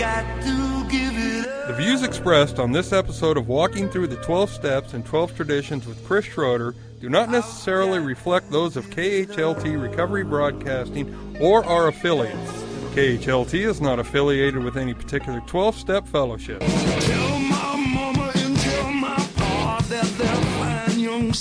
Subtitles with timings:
[0.00, 5.86] The views expressed on this episode of Walking Through the 12 Steps and 12 Traditions
[5.86, 12.50] with Chris Schroeder do not necessarily reflect those of KHLT Recovery Broadcasting or our affiliates.
[12.94, 16.60] KHLT is not affiliated with any particular 12 step fellowship.
[16.60, 21.34] Tell my mama and tell my pa that their fine young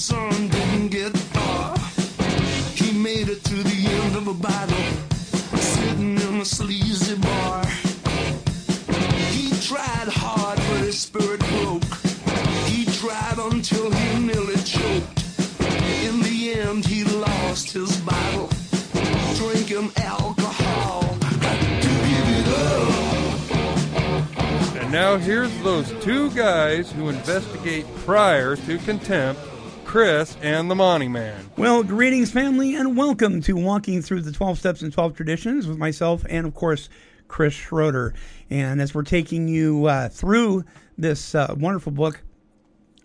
[25.10, 29.42] now here's those two guys who investigate prior to contempt,
[29.84, 31.50] Chris and the Monty Man.
[31.58, 35.80] Well, greetings, family, and welcome to Walking Through the 12 Steps and 12 Traditions with
[35.80, 36.90] myself and, of course,
[37.28, 38.14] Chris Schroeder.
[38.52, 40.64] And as we're taking you uh, through
[40.96, 42.22] this uh, wonderful book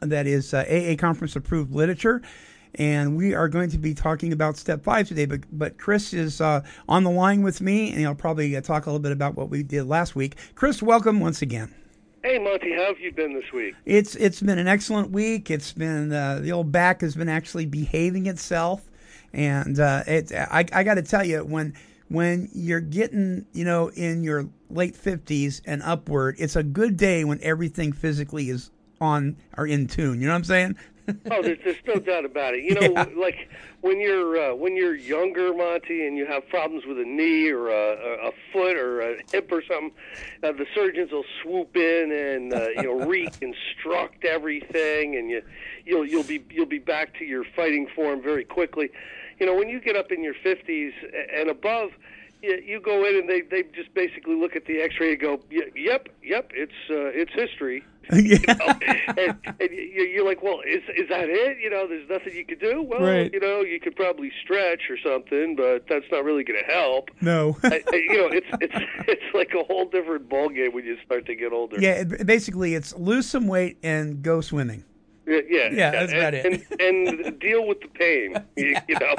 [0.01, 2.21] that is uh, AA Conference approved literature,
[2.75, 5.25] and we are going to be talking about step five today.
[5.25, 8.85] But but Chris is uh, on the line with me, and he'll probably uh, talk
[8.85, 10.37] a little bit about what we did last week.
[10.55, 11.75] Chris, welcome once again.
[12.25, 13.75] Hey Monty, how have you been this week?
[13.85, 15.51] It's it's been an excellent week.
[15.51, 18.81] It's been uh, the old back has been actually behaving itself,
[19.35, 21.75] and uh, it I, I got to tell you when
[22.09, 27.25] when you're getting you know in your late fifties and upward, it's a good day
[27.25, 28.71] when everything physically is
[29.05, 30.21] on or in tune.
[30.21, 30.77] You know what I'm saying?
[31.31, 32.65] Oh, there's, there's no doubt about it.
[32.65, 33.07] You know, Yeah.
[33.17, 33.49] like
[33.83, 37.69] when you're uh, when you're younger, Monty, and you have problems with a knee or
[37.69, 37.75] a,
[38.25, 39.93] a, a foot or a hip or something,
[40.43, 45.43] uh, the surgeons will swoop in and uh, you know reconstruct everything, and you
[45.85, 48.89] you'll you'll be you'll be back to your fighting form very quickly.
[49.39, 50.93] You know, when you get up in your 50s
[51.37, 51.91] and above.
[52.45, 55.41] You, you go in and they, they just basically look at the X-ray and go,
[55.51, 58.37] "Y- "Yep, yep, it's uh, it's history." yeah.
[59.17, 61.57] and, and you- you're like, well, is is that it?
[61.59, 62.83] You know, there's nothing you could do.
[62.83, 63.33] Well, Right.
[63.33, 67.09] you know, you could probably stretch or something, but that's not really going to help.
[67.23, 67.57] No.
[67.65, 68.75] I, I, you know, it's it's
[69.09, 71.77] it's like a whole different ballgame when you start to get older.
[71.81, 72.03] yeah.
[72.03, 74.85] It, basically, it's lose some weight and go swimming.
[75.27, 75.69] yeah, yeah.
[75.73, 76.45] Yeah, that's and, about it.
[76.79, 78.37] And, and deal with the pain.
[78.57, 79.15] You, you know,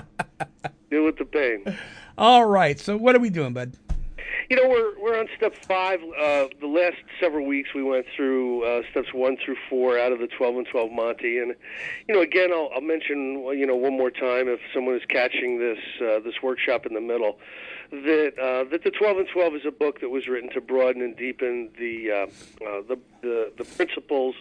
[0.91, 1.75] deal with the pain.
[2.18, 2.80] All right.
[2.80, 3.74] So what are we doing, bud?
[4.50, 6.00] You know, we're we're on step five.
[6.03, 10.20] Uh, the last several weeks we went through uh, steps one through four out of
[10.20, 11.56] the twelve and twelve Monty, and
[12.08, 15.59] you know, again, I'll, I'll mention you know one more time if someone is catching
[15.59, 17.40] this uh, this workshop in the middle,
[17.90, 21.02] that uh, that the twelve and twelve is a book that was written to broaden
[21.02, 24.36] and deepen the uh, uh, the, the the principles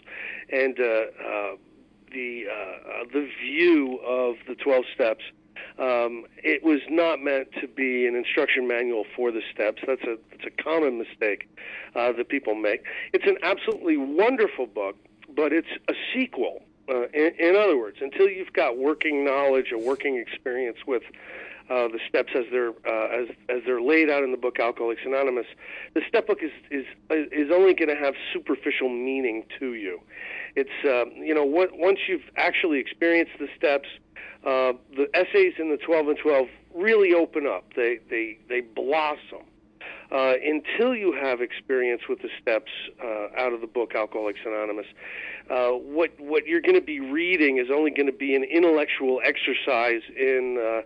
[0.52, 1.56] and uh, uh,
[2.12, 5.24] the uh, uh, the view of the twelve steps.
[5.78, 9.82] Um, it was not meant to be an instruction manual for the steps.
[9.86, 11.48] That's a that's a common mistake
[11.94, 12.84] uh, that people make.
[13.12, 14.96] It's an absolutely wonderful book,
[15.34, 16.62] but it's a sequel.
[16.88, 21.02] Uh, in, in other words, until you've got working knowledge or working experience with
[21.70, 25.00] uh, the steps as they're uh, as as they're laid out in the book Alcoholics
[25.04, 25.46] Anonymous,
[25.94, 30.00] the step book is is is only going to have superficial meaning to you.
[30.56, 33.88] It's um, you know what, once you've actually experienced the steps,
[34.44, 37.64] uh, the essays in the 12 and 12 really open up.
[37.74, 39.42] They they they blossom.
[40.12, 42.70] Uh, until you have experience with the steps
[43.02, 44.86] uh, out of the book Alcoholics Anonymous,
[45.50, 49.20] uh, what what you're going to be reading is only going to be an intellectual
[49.24, 50.82] exercise in uh,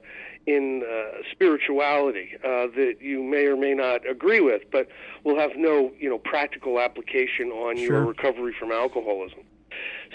[0.47, 4.89] in uh, spirituality uh, that you may or may not agree with, but
[5.25, 9.41] will have no you know practical application on your recovery from alcoholism.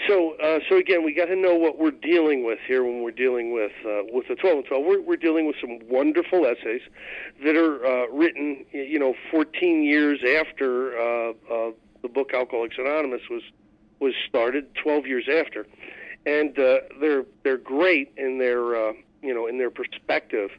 [0.08, 3.10] So, uh, so again, we got to know what we're dealing with here when we're
[3.10, 4.84] dealing with uh, with the 12 and 12.
[4.84, 6.82] We're, we're dealing with some wonderful essays
[7.44, 11.70] that are uh, written, you know, 14 years after uh, uh,
[12.02, 13.42] the book Alcoholics Anonymous was
[14.00, 15.66] was started, 12 years after,
[16.26, 20.50] and uh, they're they're great in their uh, you know in their perspective.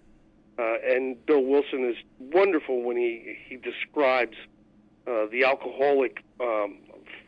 [0.58, 4.38] Uh, and Bill Wilson is wonderful when he he describes
[5.08, 6.78] uh, the alcoholic um,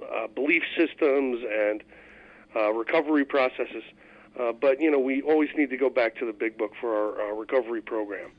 [0.01, 1.83] uh, belief systems and
[2.55, 3.83] uh, recovery processes.
[4.39, 6.95] Uh, but you know, we always need to go back to the big book for
[6.95, 8.31] our, our recovery program.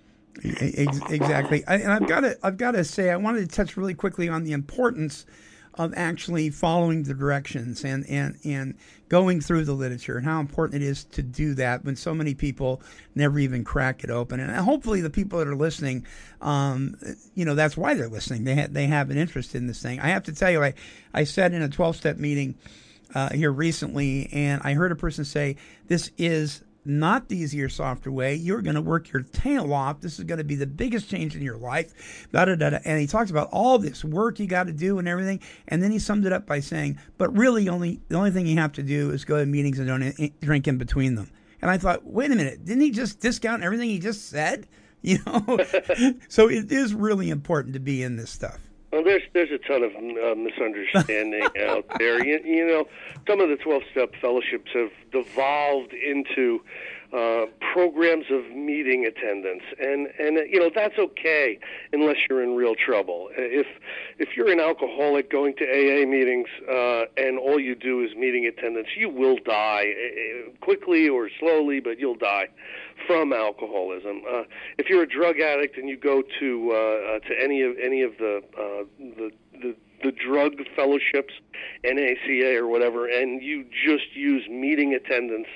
[0.44, 4.28] Exactly, and I've got to I've got to say I wanted to touch really quickly
[4.28, 5.26] on the importance
[5.74, 8.74] of actually following the directions and and and
[9.08, 12.34] going through the literature and how important it is to do that when so many
[12.34, 12.82] people
[13.14, 14.38] never even crack it open.
[14.38, 16.06] And hopefully, the people that are listening,
[16.40, 16.96] um,
[17.34, 18.44] you know, that's why they're listening.
[18.44, 19.98] They ha- they have an interest in this thing.
[19.98, 20.74] I have to tell you, I
[21.14, 22.56] I said in a twelve step meeting
[23.14, 25.56] uh, here recently, and I heard a person say,
[25.86, 28.34] "This is not the easier, softer way.
[28.34, 30.00] You're going to work your tail off.
[30.00, 32.26] This is going to be the biggest change in your life.
[32.32, 32.78] Da, da, da, da.
[32.84, 35.40] And he talks about all this work you got to do and everything.
[35.68, 38.56] And then he summed it up by saying, but really, only the only thing you
[38.56, 41.30] have to do is go to meetings and don't drink in between them.
[41.60, 44.66] And I thought, wait a minute, didn't he just discount everything he just said?
[45.00, 45.60] You know,
[46.28, 48.58] so it is really important to be in this stuff.
[48.90, 52.24] Well, there's there's a ton of uh, misunderstanding out there.
[52.24, 52.88] You, you know,
[53.26, 56.62] some of the 12-step fellowships have devolved into
[57.12, 61.58] uh, programs of meeting attendance, and and uh, you know that's okay
[61.92, 63.30] unless you're in real trouble.
[63.36, 63.66] If
[64.18, 68.46] if you're an alcoholic going to AA meetings uh, and all you do is meeting
[68.46, 72.48] attendance, you will die uh, quickly or slowly, but you'll die
[73.06, 74.22] from alcoholism.
[74.30, 74.42] Uh,
[74.76, 78.02] if you're a drug addict and you go to uh, uh, to any of any
[78.02, 79.30] of the uh, the
[79.62, 81.34] the the drug fellowships,
[81.84, 85.48] NACA or whatever, and you just use meeting attendance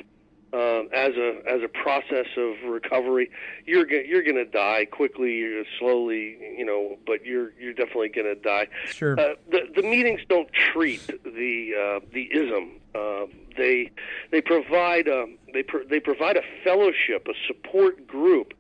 [0.53, 3.31] uh, as a as a process of recovery,
[3.65, 8.11] you're go- you're going to die quickly, or slowly, you know, but you're you're definitely
[8.11, 8.69] going to die.
[8.87, 9.19] Sure.
[9.19, 12.73] Uh, the the meetings don't treat the uh, the ism.
[12.95, 13.27] Uh,
[13.57, 13.91] they
[14.31, 18.53] they provide a, they pro- they provide a fellowship, a support group,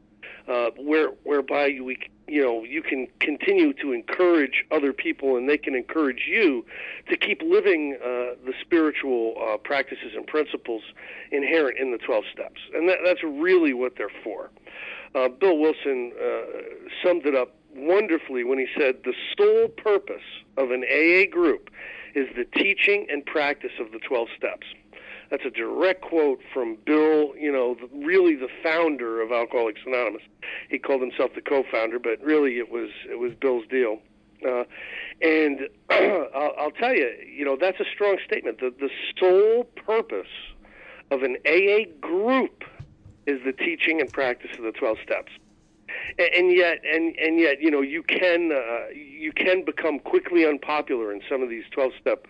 [0.49, 1.99] uh, where whereby we
[2.33, 6.65] you know you can continue to encourage other people and they can encourage you
[7.11, 10.83] to keep living uh, the spiritual uh, practices and principles
[11.31, 12.59] inherent in the 12 steps.
[12.75, 14.51] And that, that's really what they're for.
[15.15, 16.41] Uh, bill wilson uh,
[17.05, 20.25] summed it up wonderfully when he said the sole purpose
[20.57, 21.69] of an aa group
[22.15, 24.67] is the teaching and practice of the 12 steps
[25.33, 30.21] that's a direct quote from Bill, you know, the, really the founder of Alcoholics Anonymous.
[30.69, 33.99] He called himself the co-founder, but really it was it was Bill's deal.
[34.47, 34.65] Uh,
[35.23, 38.61] and I'll, I'll tell you, you know, that's a strong statement.
[38.61, 40.29] The the sole purpose
[41.11, 42.65] of an AA group
[43.27, 45.33] is the teaching and practice of the 12 steps.
[46.19, 51.11] And, yet, and and yet, you know, you can uh, you can become quickly unpopular
[51.11, 52.27] in some of these 12-step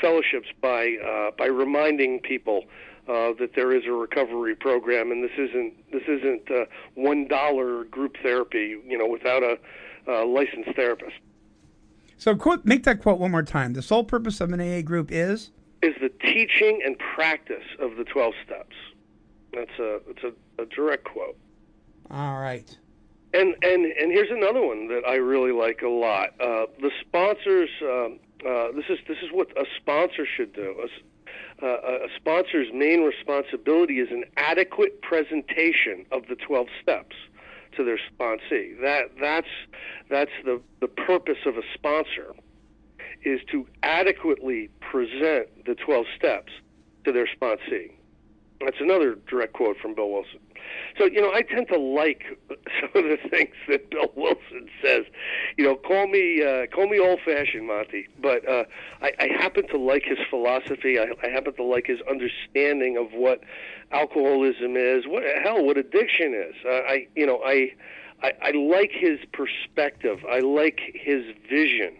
[0.00, 2.64] fellowships by uh, by reminding people
[3.08, 6.64] uh, that there is a recovery program, and this isn't this isn't uh,
[6.94, 9.58] one dollar group therapy, you know, without a
[10.08, 11.16] uh, licensed therapist.
[12.16, 13.74] So, quote, make that quote one more time.
[13.74, 15.50] The sole purpose of an AA group is
[15.82, 18.76] Is the teaching and practice of the twelve steps.
[19.52, 21.36] That's a that's a, a direct quote.
[22.10, 22.76] all right.
[23.34, 26.28] And and and here's another one that I really like a lot.
[26.40, 27.68] Uh, the sponsors.
[27.82, 30.74] Um, uh, this is this is what a sponsor should do.
[30.82, 37.16] A, uh, a sponsor's main responsibility is an adequate presentation of the 12 steps
[37.76, 38.78] to their sponsee.
[38.80, 39.48] That that's
[40.10, 42.34] that's the the purpose of a sponsor
[43.24, 46.52] is to adequately present the 12 steps
[47.04, 47.92] to their sponsee.
[48.64, 50.40] That's another direct quote from Bill Wilson.
[50.98, 55.04] So, you know, I tend to like some of the things that Bill Wilson says.
[55.56, 58.64] You know, call me uh, call me old fashioned, Monty, but uh,
[59.02, 60.98] I, I happen to like his philosophy.
[60.98, 63.42] I, I happen to like his understanding of what
[63.92, 65.06] alcoholism is.
[65.06, 66.54] What hell, what addiction is.
[66.64, 67.72] Uh, I, you know, I,
[68.22, 70.24] I I like his perspective.
[70.30, 71.96] I like his vision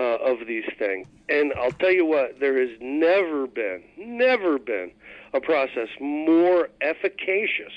[0.00, 1.06] uh, of these things.
[1.28, 4.90] And I'll tell you what, there has never been, never been
[5.32, 7.72] a process more efficacious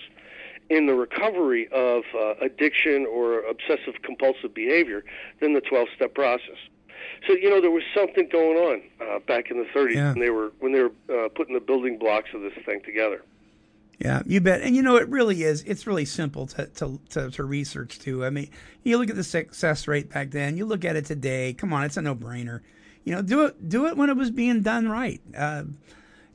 [0.70, 5.04] in the recovery of uh, addiction or obsessive compulsive behavior
[5.42, 6.58] than the 12 step process.
[7.28, 10.12] So you know there was something going on uh, back in the 30s Yeah.
[10.12, 10.92] when they were when they were
[11.26, 13.22] uh, putting the building blocks of this thing together.
[14.00, 14.62] Yeah, you bet.
[14.62, 15.64] And you know, it really is.
[15.64, 18.26] It's really simple to, to, to, to research too.
[18.26, 18.50] I mean,
[18.84, 20.58] you look at the success rate back then.
[20.58, 21.54] You look at it today.
[21.54, 22.62] Come on, it's a no brainer.
[23.06, 25.22] You know, do it do it when it was being done right.
[25.38, 25.66] Uh,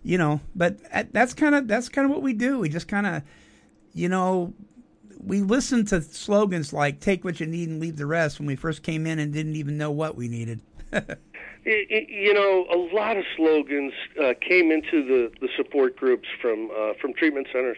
[0.03, 0.79] you know, but
[1.13, 2.59] that's kind of that's kind of what we do.
[2.59, 3.23] We just kind of,
[3.95, 4.55] you know,
[5.23, 8.57] we listen to slogans like "Take what you need and leave the rest" when we
[8.57, 10.61] first came in and didn't even know what we needed.
[11.67, 16.29] Y- y- You know, a lot of slogans uh, came into the, the support groups
[16.41, 17.77] from uh, from treatment centers.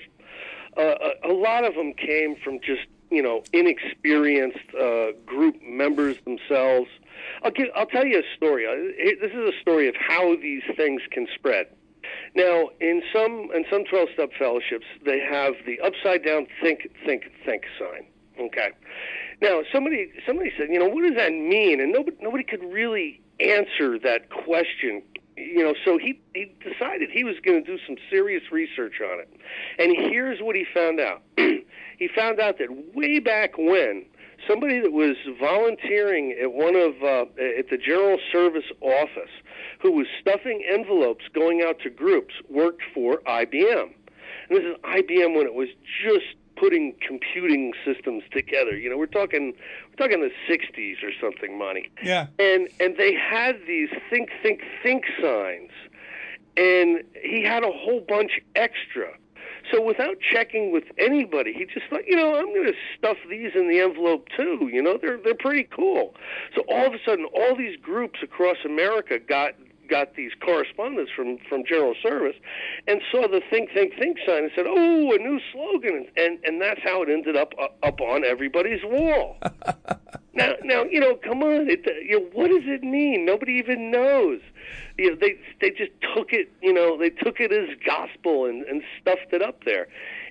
[0.77, 6.17] Uh, a, a lot of them came from just you know inexperienced uh, group members
[6.25, 6.89] themselves.
[7.43, 8.67] I'll give, I'll tell you a story.
[8.67, 11.67] Uh, This is a story of how these things can spread.
[12.35, 17.31] Now, in some in some twelve step fellowships, they have the upside down think think
[17.45, 18.07] think sign.
[18.39, 18.71] Okay.
[19.43, 21.81] Now, somebody somebody said, you know, what does that mean?
[21.81, 25.03] And nobody nobody could really answer that question.
[25.37, 29.21] You know, so he he decided he was going to do some serious research on
[29.21, 29.29] it.
[29.79, 31.23] And here's what he found out.
[31.37, 34.05] he found out that way back when
[34.47, 37.23] somebody that was volunteering at one of uh,
[37.59, 39.31] at the general service office
[39.81, 43.91] who was stuffing envelopes going out to groups worked for IBM.
[44.49, 45.69] And this is IBM when it was
[46.05, 48.77] just putting computing systems together.
[48.77, 49.55] You know, we're talking
[49.89, 51.91] we're talking the '60s or something, Monty.
[52.03, 52.27] Yeah.
[52.39, 55.71] And and they had these think, think, think signs,
[56.57, 59.17] and he had a whole bunch extra.
[59.73, 63.53] So without checking with anybody, he just thought, you know, I'm going to stuff these
[63.55, 64.69] in the envelope too.
[64.73, 66.15] You know, they're they're pretty cool.
[66.55, 69.55] So all of a sudden, all these groups across America got
[69.91, 72.37] got these correspondents from from General Service,
[72.87, 76.63] and saw the think think think sign and said, "Oh, a new slogan," and and
[76.63, 79.37] that's how it ended up uh, up on everybody's wall.
[80.35, 83.25] now, now you know, come on, it, you know, what does it mean?
[83.27, 84.41] Nobody even knows.
[84.97, 88.63] You know, they they just took it, you know, they took it as gospel and
[88.65, 89.89] and stuffed it up there.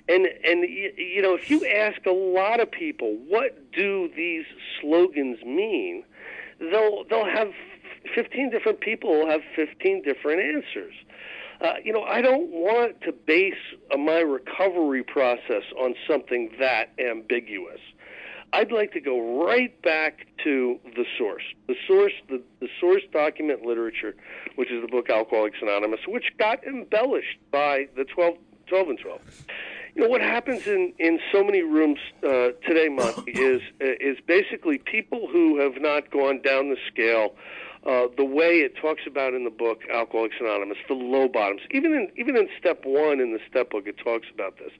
[0.08, 4.44] And and y- you know, if you ask a lot of people, what do these
[4.80, 6.04] slogans mean?
[6.58, 7.52] They'll they'll have
[8.14, 10.94] 15 different people have 15 different answers.
[11.60, 13.52] Uh, you know, I don't want to base
[13.92, 17.80] uh, my recovery process on something that ambiguous.
[18.52, 23.62] I'd like to go right back to the source, the source, the, the source document
[23.64, 24.16] literature,
[24.56, 29.20] which is the book Alcoholics Anonymous, which got embellished by the 12, 12 and 12.
[29.94, 34.78] You know what happens in, in so many rooms uh, today, Monty, is is basically
[34.78, 37.34] people who have not gone down the scale
[37.86, 41.62] uh, the way it talks about in the book Alcoholics Anonymous, the low bottoms.
[41.70, 44.72] Even in even in step one in the step book, it talks about this.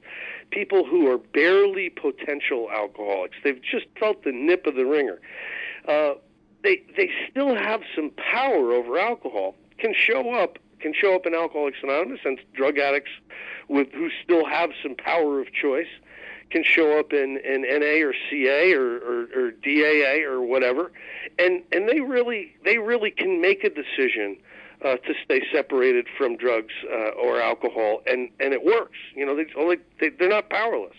[0.51, 5.19] People who are barely potential alcoholics, they've just felt the nip of the ringer.
[5.87, 6.13] Uh,
[6.63, 9.55] they they still have some power over alcohol.
[9.79, 13.11] Can show up can show up in Alcoholics Anonymous and drug addicts
[13.67, 15.87] with who still have some power of choice
[16.51, 20.91] can show up in, in NA or CA or, or, or DAA or whatever,
[21.39, 24.37] and and they really they really can make a decision
[24.83, 28.97] uh, to stay separated from drugs uh, or alcohol, and and it works.
[29.15, 30.95] You know, they only they, they're not powerless.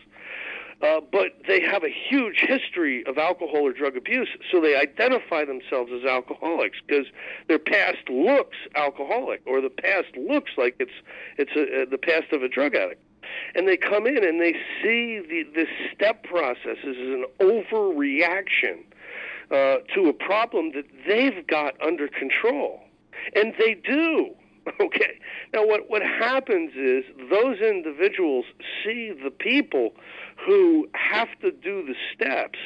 [0.82, 5.44] Uh, but they have a huge history of alcohol or drug abuse, so they identify
[5.44, 7.06] themselves as alcoholics because
[7.47, 10.90] their past looks alcoholic, or the past looks like it's
[11.38, 13.00] it's a, uh, the past of a drug addict
[13.55, 14.52] and they come in and they
[14.83, 18.85] see the the step process as an overreaction
[19.50, 22.81] uh, to a problem that they've got under control,
[23.35, 24.31] and they do.
[24.81, 25.19] Okay.
[25.52, 28.45] Now, what what happens is those individuals
[28.85, 29.93] see the people
[30.47, 32.61] who have to do the steps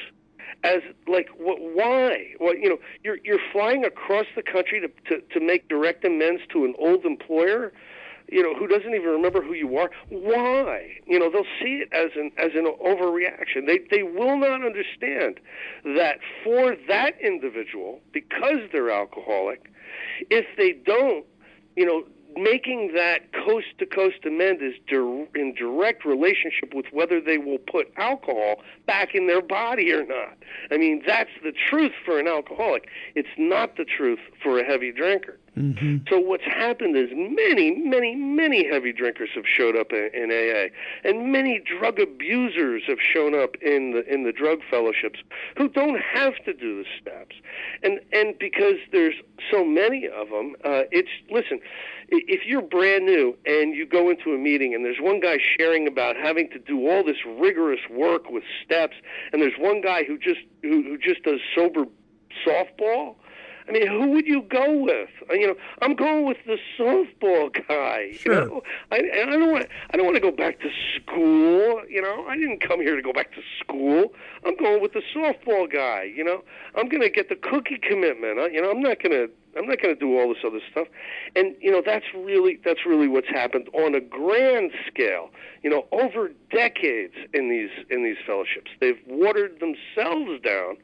[0.63, 5.23] as like what why well you know you're you're flying across the country to, to
[5.33, 7.73] to make direct amends to an old employer
[8.29, 9.91] you know, who doesn't even remember who you are.
[10.09, 10.89] Why?
[11.07, 13.67] You know, they'll see it as an as an overreaction.
[13.67, 15.41] They they will not understand
[15.85, 19.71] that for that individual, because they're alcoholic,
[20.31, 21.25] if they don't,
[21.77, 22.05] you know,
[22.37, 27.59] making that coast to coast amend is dir- in direct relationship with whether they will
[27.59, 28.57] put alcohol
[28.87, 30.37] back in their body or not.
[30.71, 32.89] I mean, that's the truth for an alcoholic.
[33.15, 35.39] It's not the truth for a heavy drinker.
[35.57, 35.99] Mm-hmm.
[36.11, 40.69] So what's happened is many, many, many heavy drinkers have showed up in, in AA,
[41.09, 45.21] and many drug abusers have shown up in the in the drug fellowships
[45.57, 47.37] who don't have to do the steps,
[47.83, 49.15] and and because there's
[49.51, 51.61] so many of them, uh, it's listen.
[52.09, 55.89] If you're brand new and you go into a meeting and there's one guy sharing
[55.89, 58.95] about having to do all this rigorous work with steps,
[59.33, 61.87] and there's one guy who just who, who just does sober
[62.47, 63.17] softball.
[63.69, 65.09] I mean, who would you go with?
[65.31, 68.13] Uh, You know, I'm going with the softball guy.
[68.13, 68.43] Sure.
[68.43, 69.67] You know, I, and I don't want.
[69.93, 71.83] I don't want to go back to school.
[71.89, 74.13] You know, I didn't come here to go back to school.
[74.45, 76.05] I'm going with the softball guy.
[76.05, 76.43] You know,
[76.77, 78.39] I'm going to get the cookie commitment.
[78.39, 79.31] Uh, You know, I'm not going to.
[79.59, 80.87] I'm not going to do all this other stuff.
[81.35, 85.31] And you know, that's really that's really what's happened on a grand scale.
[85.63, 90.77] You know, over decades in these in these fellowships, they've watered themselves down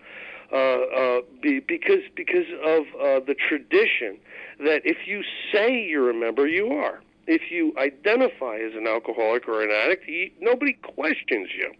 [0.52, 4.18] be, because because of uh, the tradition
[4.58, 7.00] that if you say you're a member, you are.
[7.26, 11.72] If you identify as an alcoholic or an addict, you, nobody questions you,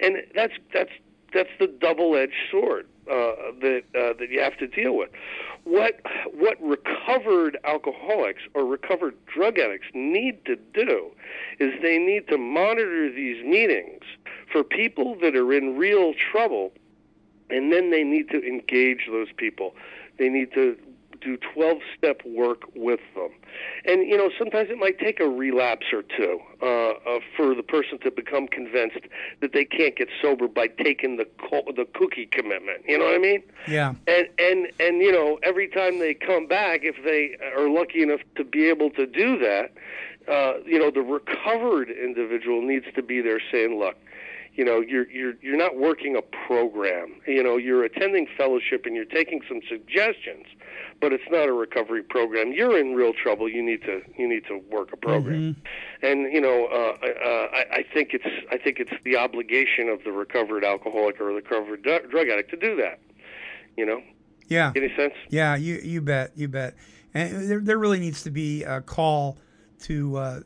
[0.00, 0.92] and that's that's
[1.34, 5.10] that's the double-edged sword uh, that uh, that you have to deal with.
[5.64, 6.00] What
[6.32, 11.10] what recovered alcoholics or recovered drug addicts need to do
[11.58, 14.02] is they need to monitor these meetings
[14.50, 16.72] for people that are in real trouble
[17.50, 19.74] and then they need to engage those people.
[20.18, 20.76] They need to
[21.20, 23.30] do 12 step work with them.
[23.84, 27.62] And, you know, sometimes it might take a relapse or two uh, uh, for the
[27.62, 29.00] person to become convinced
[29.40, 32.84] that they can't get sober by taking the, co- the cookie commitment.
[32.86, 33.42] You know what I mean?
[33.66, 33.94] Yeah.
[34.06, 38.20] And, and, and, you know, every time they come back, if they are lucky enough
[38.36, 39.72] to be able to do that,
[40.30, 43.96] uh, you know the recovered individual needs to be there saying, look,
[44.58, 47.08] you know you're you're you're not working a program.
[47.26, 50.46] You know you're attending fellowship and you're taking some suggestions,
[51.00, 52.52] but it's not a recovery program.
[52.52, 53.48] You're in real trouble.
[53.48, 55.56] You need to you need to work a program.
[56.02, 60.02] And you know uh, uh, I, I think it's I think it's the obligation of
[60.04, 62.98] the recovered alcoholic or the recovered du- drug addict to do that.
[63.76, 64.02] You know,
[64.48, 64.72] Yeah.
[64.74, 65.14] any sense?
[65.30, 66.74] Yeah, you you bet, you bet.
[67.14, 69.38] And there there really needs to be a call
[69.82, 70.40] to uh,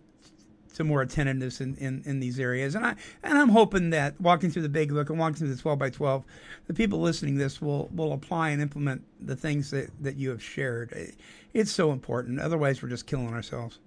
[0.74, 2.74] to more attentiveness in, in, in these areas.
[2.74, 5.60] And I and I'm hoping that walking through the big book and walking through the
[5.60, 6.24] twelve by twelve,
[6.66, 10.42] the people listening this will will apply and implement the things that, that you have
[10.42, 11.14] shared.
[11.52, 12.40] It's so important.
[12.40, 13.78] Otherwise, we're just killing ourselves.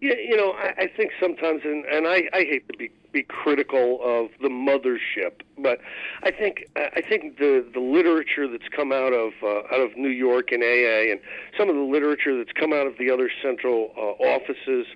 [0.00, 3.22] Yeah, you know, I, I think sometimes, and, and I, I hate to be be
[3.22, 5.78] critical of the mothership, but
[6.24, 10.10] I think I think the the literature that's come out of uh, out of New
[10.10, 11.20] York and AA, and
[11.56, 14.86] some of the literature that's come out of the other central uh, offices,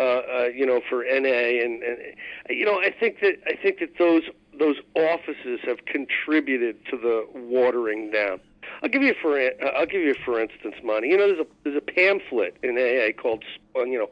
[0.00, 1.98] uh, uh, you know, for NA, and, and
[2.48, 4.22] you know, I think that I think that those
[4.58, 8.40] those offices have contributed to the watering down.
[8.82, 9.38] I'll give you for
[9.76, 11.08] I'll give you for instance, Monty.
[11.08, 13.44] You know, there's a there's a pamphlet in AA called
[13.76, 14.10] uh, you know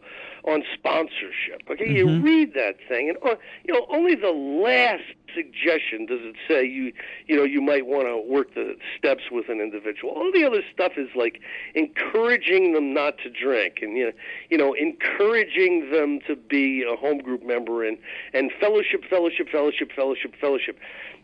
[0.49, 1.62] on sponsorship.
[1.71, 6.37] Okay, you read that thing, and uh, you know only the last suggestion does it
[6.49, 6.93] say you
[7.26, 10.12] you know you might want to work the steps with an individual.
[10.14, 11.40] All the other stuff is like
[11.75, 14.12] encouraging them not to drink, and you know
[14.50, 17.99] you know encouraging them to be a home group member and
[18.33, 20.78] and fellowship, fellowship, fellowship, fellowship, fellowship.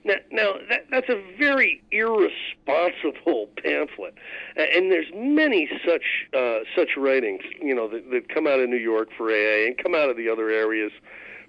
[0.04, 4.14] Now, now that, that's a very irresponsible pamphlet,
[4.56, 8.76] and there's many such uh, such writings, you know, that, that come out of New
[8.76, 10.92] York for AA and come out of the other areas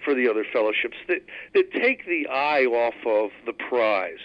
[0.04, 1.22] for the other fellowships that
[1.54, 4.20] that take the eye off of the prize.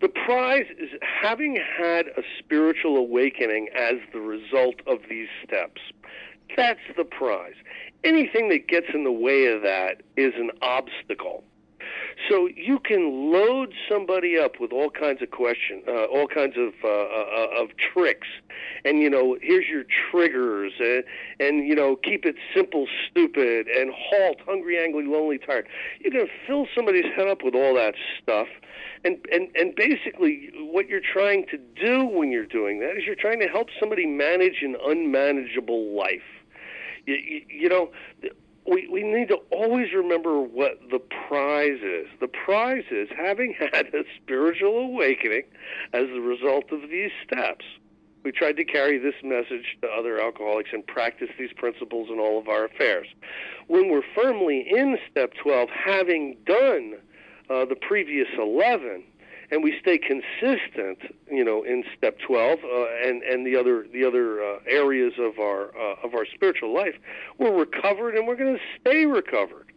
[0.00, 5.80] The prize is having had a spiritual awakening as the result of these steps.
[6.56, 7.54] That's the prize.
[8.04, 11.42] Anything that gets in the way of that is an obstacle.
[12.26, 16.72] So you can load somebody up with all kinds of questions, uh, all kinds of
[16.82, 18.26] uh, uh, of tricks,
[18.84, 21.04] and you know, here's your triggers, and,
[21.38, 25.68] and you know, keep it simple, stupid, and halt, hungry, angry, lonely, tired.
[26.00, 28.48] You can fill somebody's head up with all that stuff,
[29.04, 33.14] and and and basically, what you're trying to do when you're doing that is you're
[33.14, 36.22] trying to help somebody manage an unmanageable life.
[37.06, 37.90] You, you, you know,
[38.68, 42.06] we, we need to always remember what the prize is.
[42.20, 45.44] The prize is having had a spiritual awakening
[45.92, 47.64] as a result of these steps.
[48.24, 52.38] We tried to carry this message to other alcoholics and practice these principles in all
[52.38, 53.06] of our affairs.
[53.68, 56.94] When we're firmly in step 12, having done
[57.48, 59.04] uh, the previous 11,
[59.50, 60.98] and we stay consistent,
[61.30, 65.38] you know, in step 12 uh, and and the other the other uh, areas of
[65.38, 66.94] our uh, of our spiritual life,
[67.38, 69.72] we're recovered and we're going to stay recovered.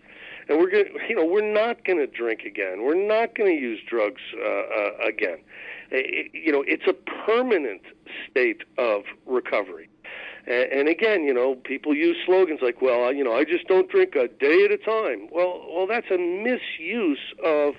[0.50, 2.84] And we're going, you know, we're not going to drink again.
[2.84, 5.38] We're not going to use drugs uh, uh, again.
[5.92, 7.82] It, you know, it's a permanent
[8.30, 9.88] state of recovery.
[10.48, 13.90] And, and again, you know, people use slogans like, "Well, you know, I just don't
[13.90, 17.76] drink a day at a time." Well, well, that's a misuse of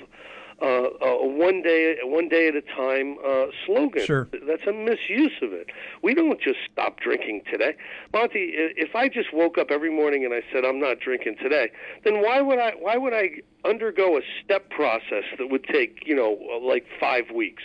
[0.63, 4.05] uh, a one day one day at a time uh, slogan.
[4.05, 4.29] Sure.
[4.47, 5.71] That's a misuse of it.
[6.03, 7.75] We don't just stop drinking today,
[8.13, 8.53] Monty.
[8.55, 11.71] If I just woke up every morning and I said I'm not drinking today,
[12.05, 16.15] then why would I why would I undergo a step process that would take you
[16.15, 17.63] know like five weeks?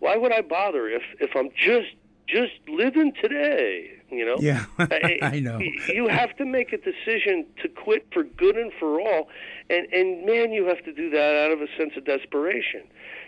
[0.00, 1.94] Why would I bother if if I'm just
[2.28, 3.92] just living today?
[4.10, 4.36] You know.
[4.38, 5.58] Yeah, I know.
[5.88, 9.28] You have to make a decision to quit for good and for all,
[9.70, 12.82] and and man, you have to do that out of a sense of desperation.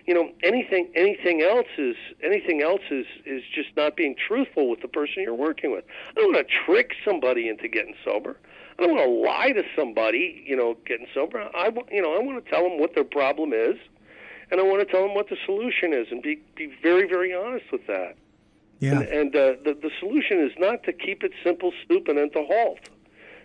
[0.06, 4.80] You know, anything anything else is anything else is is just not being truthful with
[4.80, 5.84] the person you're working with.
[6.10, 8.36] I don't want to trick somebody into getting sober.
[8.78, 11.50] I don't want to lie to somebody, you know, getting sober.
[11.54, 13.76] I you know, I want to tell them what their problem is,
[14.50, 17.34] and I want to tell them what the solution is, and be be very very
[17.34, 18.16] honest with that.
[18.80, 19.00] Yeah.
[19.00, 22.44] And, and uh, the the solution is not to keep it simple, stupid, and to
[22.44, 22.78] halt.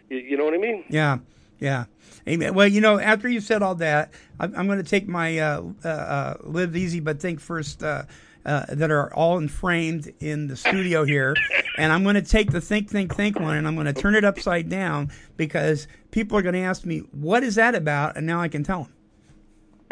[0.10, 0.84] You, you know what I mean?
[0.89, 1.17] Yeah,
[1.63, 1.86] yeah.
[2.28, 2.54] Amen.
[2.54, 5.63] Well, you know, after you said all that, I'm, I'm going to take my uh,
[5.84, 8.04] uh, uh, live easy but think first uh,
[8.45, 11.36] uh, that are all enframed in the studio here,
[11.78, 14.15] and I'm going to take the think think think one and I'm going to turn
[14.15, 18.28] it upside down because people are going to ask me what is that about, and
[18.28, 18.93] now I can tell them.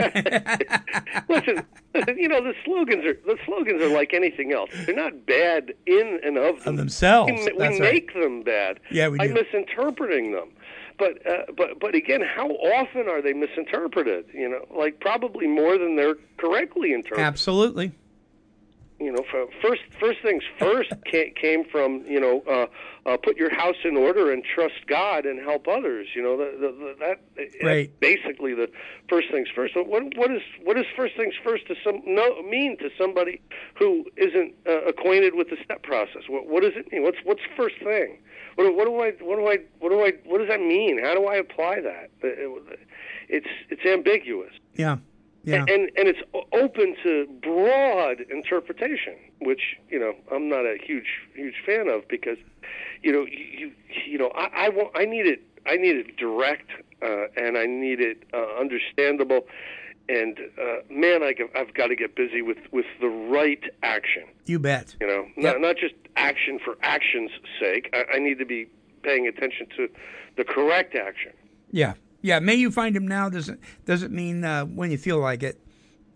[1.29, 1.65] Listen,
[2.17, 4.69] you know the slogans are the slogans are like anything else.
[4.85, 6.75] They're not bad in and of, them.
[6.75, 7.31] themselves.
[7.31, 7.93] We, we That's right.
[7.93, 8.79] make them bad.
[8.89, 9.33] Yeah, we do.
[9.33, 10.49] misinterpreting them.
[11.01, 14.25] But uh, but but again, how often are they misinterpreted?
[14.35, 17.25] You know, like probably more than they're correctly interpreted.
[17.25, 17.91] Absolutely.
[18.99, 19.23] you know,
[19.63, 22.43] first first things first ca- came from you know,
[23.05, 26.07] uh, put your house in order and trust God and help others.
[26.15, 27.99] You know, the, the, the, that Right.
[27.99, 28.69] basically the
[29.09, 29.73] first things first.
[29.73, 33.41] So what what is what is first things first to some no mean to somebody
[33.75, 36.23] who isn't uh, acquainted with the step process?
[36.29, 37.03] What what does it mean?
[37.03, 38.19] What's what's first thing?
[38.55, 41.01] What, what do I what do I what do I what does that mean?
[41.03, 42.09] How do I apply that?
[42.21, 42.79] It-
[43.29, 44.97] It's it's ambiguous Yeah.
[45.43, 45.65] Yeah.
[45.67, 46.19] and and it's
[46.53, 52.37] open to broad interpretation, which you know I'm not a huge huge fan of because
[53.01, 53.71] you know you you,
[54.05, 56.69] you know I I, want, I need it I need it direct
[57.01, 59.47] uh, and I need it uh, understandable.
[60.09, 64.23] And uh, man, I, have got to get busy with, with the right action.
[64.45, 64.95] you bet.
[64.99, 65.53] You know, Yep.
[65.53, 67.89] not, not just action for action's sake.
[67.93, 68.67] I, I need to be
[69.03, 69.87] paying attention to
[70.37, 71.31] the correct action.
[71.71, 71.93] Yeah.
[72.21, 72.39] Yeah.
[72.39, 75.59] May you find him now doesn't doesn't mean uh, when you feel like it.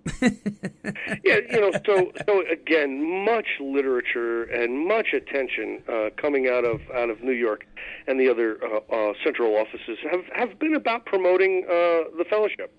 [0.22, 6.82] yeah, you know, so so again, much literature and much attention uh, coming out of
[6.94, 7.66] out of New York
[8.06, 12.72] and the other uh, uh, central offices have have been about promoting uh, the fellowship.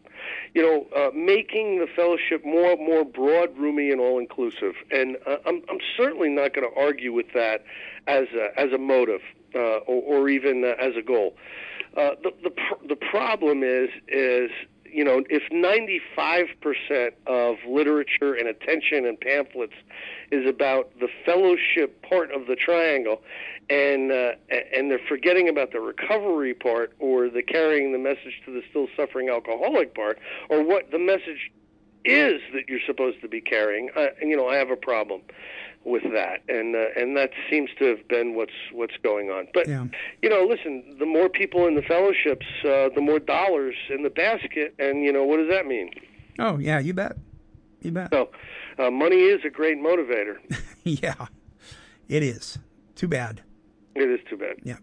[0.55, 4.75] You know, uh, making the fellowship more more broad, roomy, and all inclusive.
[4.93, 7.65] And I'm I'm certainly not going to argue with that
[8.07, 9.21] as a, as a motive
[9.59, 11.37] or, or even uh, as a goal.
[11.97, 14.51] Uh, the the pr- the problem is is
[14.97, 19.75] you know, if 95% of literature and attention and pamphlets
[20.31, 23.23] is about the fellowship part of the triangle,
[23.69, 28.53] and uh, and they're forgetting about the recovery part or the carrying the message to
[28.53, 31.51] the still suffering alcoholic part, or what the message
[32.07, 35.23] is that you're supposed to be carrying, uh, you know, I have a problem
[35.87, 39.47] with that, and uh, and that seems to have been what's what's going on.
[39.55, 39.87] But Yeah.
[40.21, 44.11] you know, listen, the more people in the fellowships, uh, the more dollars in the
[44.11, 45.91] basket, and you know, what does that mean?
[46.39, 47.17] Oh yeah, you bet.
[47.83, 48.11] You bet.
[48.13, 48.31] So,
[48.79, 50.37] uh, money is a great motivator.
[50.83, 51.27] yeah.
[52.09, 52.59] It is.
[52.97, 53.43] Too bad.
[53.95, 54.57] it is too bad.
[54.65, 54.77] Yeah.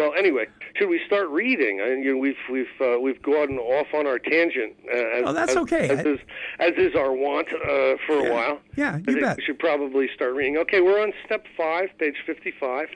[0.00, 1.82] Well, anyway, should we start reading?
[1.82, 4.74] I, you know, we've we've uh, we've gone off on our tangent.
[4.90, 5.90] Uh, as, Oh, that's as- okay.
[5.90, 6.18] As, I- is,
[6.58, 8.28] as is our want uh, for Yeah.
[8.28, 8.60] a while.
[8.76, 9.36] Yeah, you bet.
[9.36, 10.56] we should probably start reading.
[10.56, 12.88] Okay, we're on step five, page fifty-five,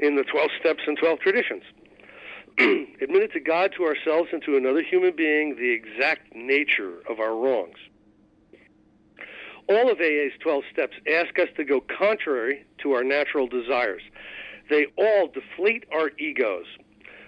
[0.00, 1.62] in the twelve steps and twelve traditions.
[2.58, 7.34] Admitted to God, to ourselves, and to another human being the exact nature of our
[7.34, 7.78] wrongs.
[9.66, 14.02] All of AA's 12 steps ask us to go contrary to our natural desires.
[14.70, 16.66] They all deflate our egos.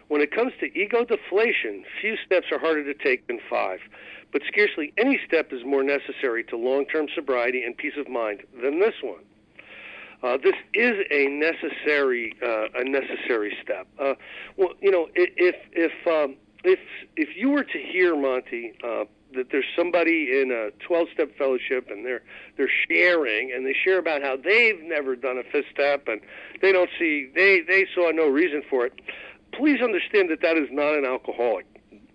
[0.08, 3.80] When it comes to ego deflation, few steps are harder to take than five,
[4.32, 8.42] but scarcely any step is more necessary to long term sobriety and peace of mind
[8.62, 9.24] than this one.
[10.22, 13.86] Uh, this is a necessary uh, a necessary step.
[13.98, 14.14] Uh,
[14.56, 16.78] well, you know, if if um, if
[17.16, 19.04] if you were to hear Monty uh,
[19.36, 22.22] that there's somebody in a 12-step fellowship and they're
[22.56, 26.20] they're sharing and they share about how they've never done a fifth step and
[26.60, 28.92] they don't see they they saw no reason for it.
[29.52, 31.66] Please understand that that is not an alcoholic.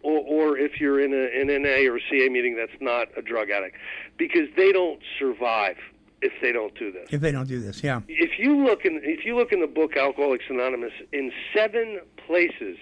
[0.04, 3.22] Or, or if you're in a, an NA or a CA meeting, that's not a
[3.22, 3.78] drug addict,
[4.18, 5.78] because they don't survive
[6.24, 8.02] if they don't do this If they don't do this, yeah.
[8.08, 12.78] if you look in if you look in the book Alcoholics Anonymous, in seven places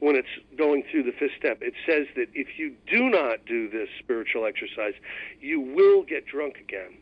[0.00, 3.68] when it's going through the fifth step, it says that if you do not do
[3.68, 4.94] this spiritual exercise,
[5.40, 6.96] you will get drunk again.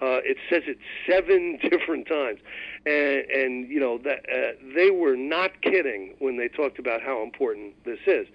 [0.00, 2.40] Uh, it says it seven different times,
[2.86, 7.22] and, and you know that uh, they were not kidding when they talked about how
[7.22, 8.26] important this is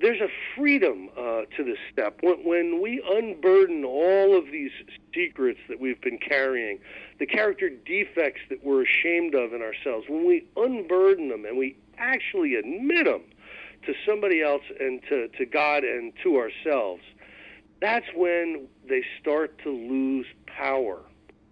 [0.00, 2.18] there's a freedom uh, to this step.
[2.20, 4.70] When, when we unburden all of these
[5.14, 6.78] secrets that we've been carrying,
[7.18, 11.76] the character defects that we're ashamed of in ourselves, when we unburden them and we
[11.98, 13.22] actually admit them
[13.84, 17.02] to somebody else and to, to God and to ourselves,
[17.80, 21.00] that's when they start to lose power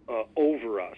[0.09, 0.97] uh, over us.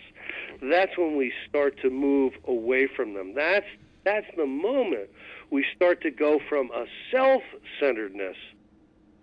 [0.63, 3.35] That's when we start to move away from them.
[3.35, 3.67] That's
[4.05, 5.11] that's the moment
[5.51, 8.37] we start to go from a self-centeredness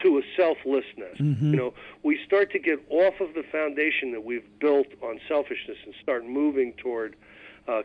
[0.01, 1.17] to a selflessness.
[1.51, 5.77] You know, we start to get off of the foundation that we've built on selfishness
[5.85, 7.15] and start moving toward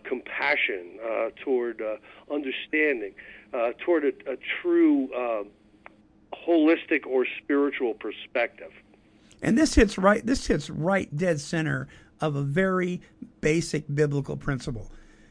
[0.04, 1.96] compassion, uh, toward uh,
[2.32, 3.14] understanding,
[3.54, 5.44] uh, toward a, a true uh,
[6.46, 8.72] holistic or spiritual perspective.
[9.40, 11.88] And this hits right this hits right dead center
[12.20, 13.00] of a very
[13.40, 14.90] basic biblical principle.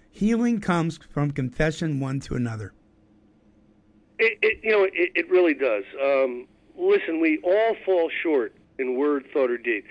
[0.10, 2.74] Healing comes from confession one to another.
[4.18, 5.84] It, it you know it, it really does.
[6.02, 9.84] Um, listen, we all fall short in word, thought, or deed.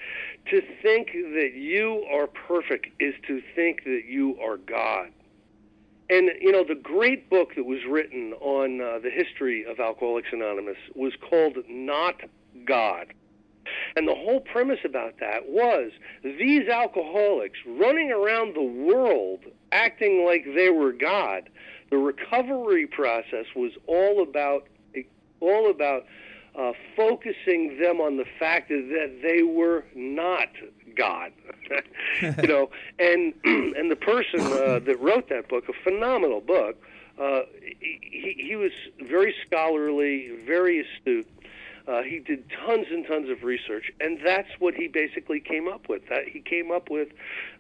[0.51, 5.11] To think that you are perfect is to think that you are God.
[6.09, 10.29] And you know the great book that was written on uh, the history of Alcoholics
[10.33, 12.21] Anonymous was called Not
[12.65, 13.13] God.
[13.97, 15.91] And the whole premise about that was
[16.23, 19.41] these alcoholics running around the world
[19.73, 21.49] acting like they were God.
[21.91, 24.69] The recovery process was all about
[25.41, 26.07] all about
[26.57, 30.49] uh, focusing them on the fact that they were not
[30.97, 31.33] God.
[32.23, 36.83] you know, and and the person uh, that wrote that book, a phenomenal book,
[37.21, 37.43] uh,
[37.81, 41.29] he, he was very scholarly, very astute.
[41.87, 45.89] Uh, he did tons and tons of research, and that's what he basically came up
[45.89, 46.03] with.
[46.09, 47.09] That he came up with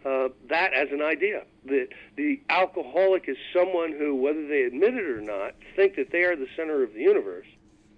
[0.04, 5.04] uh, that as an idea that the alcoholic is someone who, whether they admit it
[5.04, 7.46] or not, think that they are the center of the universe,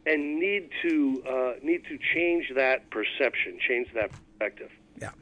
[0.09, 4.71] and need to uh, need to change that perception, change that perspective.
[5.01, 5.12] Yeah.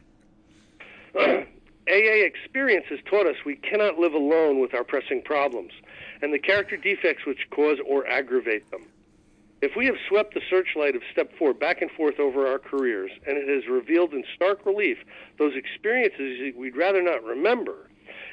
[1.89, 5.73] AA experience has taught us we cannot live alone with our pressing problems
[6.21, 8.87] and the character defects which cause or aggravate them.
[9.63, 13.11] If we have swept the searchlight of step four back and forth over our careers,
[13.27, 14.99] and it has revealed in stark relief
[15.39, 17.89] those experiences we'd rather not remember,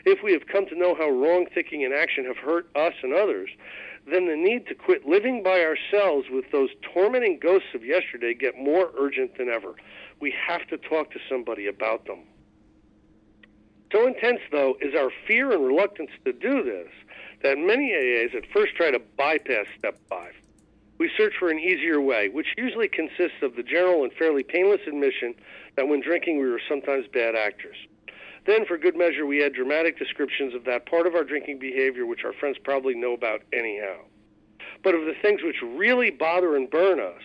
[0.05, 3.13] if we have come to know how wrong thinking and action have hurt us and
[3.13, 3.49] others,
[4.09, 8.57] then the need to quit living by ourselves with those tormenting ghosts of yesterday get
[8.57, 9.75] more urgent than ever.
[10.19, 12.19] We have to talk to somebody about them.
[13.91, 16.89] So intense, though, is our fear and reluctance to do this
[17.43, 20.33] that many AAs at first try to bypass step five.
[20.97, 24.81] We search for an easier way, which usually consists of the general and fairly painless
[24.87, 25.35] admission
[25.75, 27.75] that when drinking we were sometimes bad actors.
[28.45, 32.05] Then, for good measure, we add dramatic descriptions of that part of our drinking behavior
[32.05, 33.99] which our friends probably know about anyhow.
[34.83, 37.21] But of the things which really bother and burn us,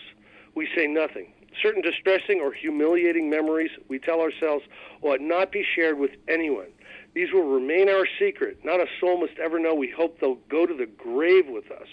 [0.54, 1.32] we say nothing.
[1.60, 4.64] Certain distressing or humiliating memories, we tell ourselves,
[5.02, 6.68] ought not be shared with anyone.
[7.14, 8.64] These will remain our secret.
[8.64, 9.74] Not a soul must ever know.
[9.74, 11.88] We hope they'll go to the grave with us.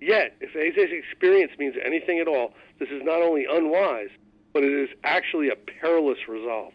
[0.00, 4.08] Yet, if AA's experience means anything at all, this is not only unwise,
[4.52, 6.72] but it is actually a perilous resolve.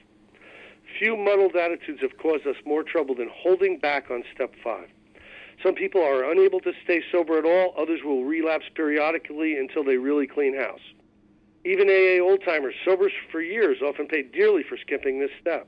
[0.99, 4.88] Few muddled attitudes have caused us more trouble than holding back on step five.
[5.62, 9.97] Some people are unable to stay sober at all, others will relapse periodically until they
[9.97, 10.79] really clean house.
[11.65, 15.67] Even AA old timers, sober for years, often pay dearly for skipping this step.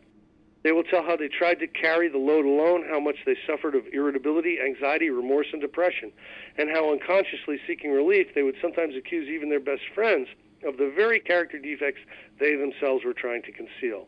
[0.64, 3.76] They will tell how they tried to carry the load alone, how much they suffered
[3.76, 6.12] of irritability, anxiety, remorse, and depression,
[6.58, 10.28] and how unconsciously seeking relief, they would sometimes accuse even their best friends
[10.66, 12.02] of the very character defects
[12.40, 14.08] they themselves were trying to conceal.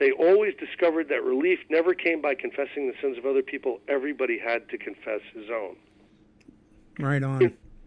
[0.00, 3.80] They always discovered that relief never came by confessing the sins of other people.
[3.86, 5.76] Everybody had to confess his own.
[6.98, 7.42] Right on.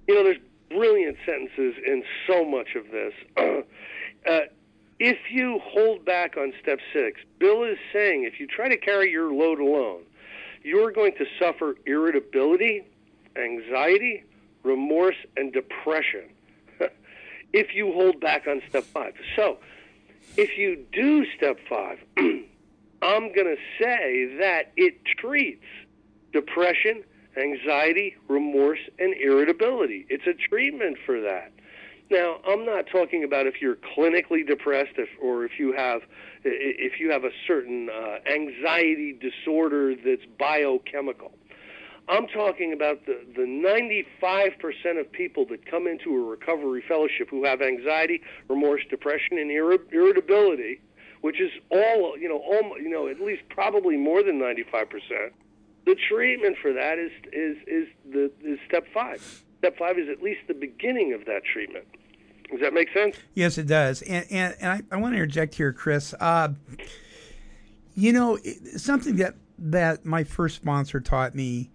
[0.07, 0.37] You know, there's
[0.69, 3.13] brilliant sentences in so much of this.
[4.29, 4.39] uh,
[4.99, 9.11] if you hold back on step six, Bill is saying if you try to carry
[9.11, 10.03] your load alone,
[10.63, 12.83] you're going to suffer irritability,
[13.35, 14.23] anxiety,
[14.61, 16.29] remorse, and depression
[17.53, 19.13] if you hold back on step five.
[19.35, 19.57] So,
[20.37, 25.65] if you do step five, I'm going to say that it treats
[26.31, 27.03] depression,
[27.37, 30.05] anxiety, remorse, and irritability.
[30.09, 31.51] It's a treatment for that.
[32.09, 36.01] Now, I'm not talking about if you're clinically depressed, if, or if you have
[36.45, 41.31] if you have a certain uh, anxiety disorder that's biochemical.
[42.09, 47.45] I'm talking about the, the 95% of people that come into a recovery fellowship who
[47.45, 50.81] have anxiety, remorse, depression, and irritability,
[51.21, 55.31] which is all, you know, all, you know, at least probably more than 95%.
[55.85, 59.21] The treatment for that is, is, is, the, is step five.
[59.59, 61.85] Step five is at least the beginning of that treatment.
[62.51, 63.15] Does that make sense?
[63.33, 64.01] Yes, it does.
[64.01, 66.13] And, and, and I, I want to interject here, Chris.
[66.19, 66.49] Uh,
[67.95, 68.37] you know,
[68.75, 71.71] something that, that my first sponsor taught me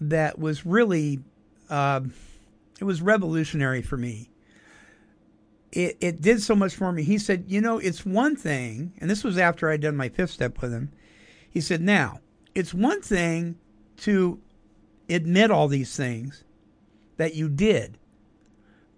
[0.00, 1.20] that was really
[1.70, 2.00] uh,
[2.80, 4.30] it was revolutionary for me.
[5.70, 7.02] It it did so much for me.
[7.02, 10.30] He said, you know, it's one thing, and this was after I'd done my fifth
[10.30, 10.90] step with him.
[11.48, 12.20] He said, now
[12.54, 13.56] it's one thing
[13.98, 14.40] to
[15.08, 16.44] admit all these things
[17.16, 17.98] that you did,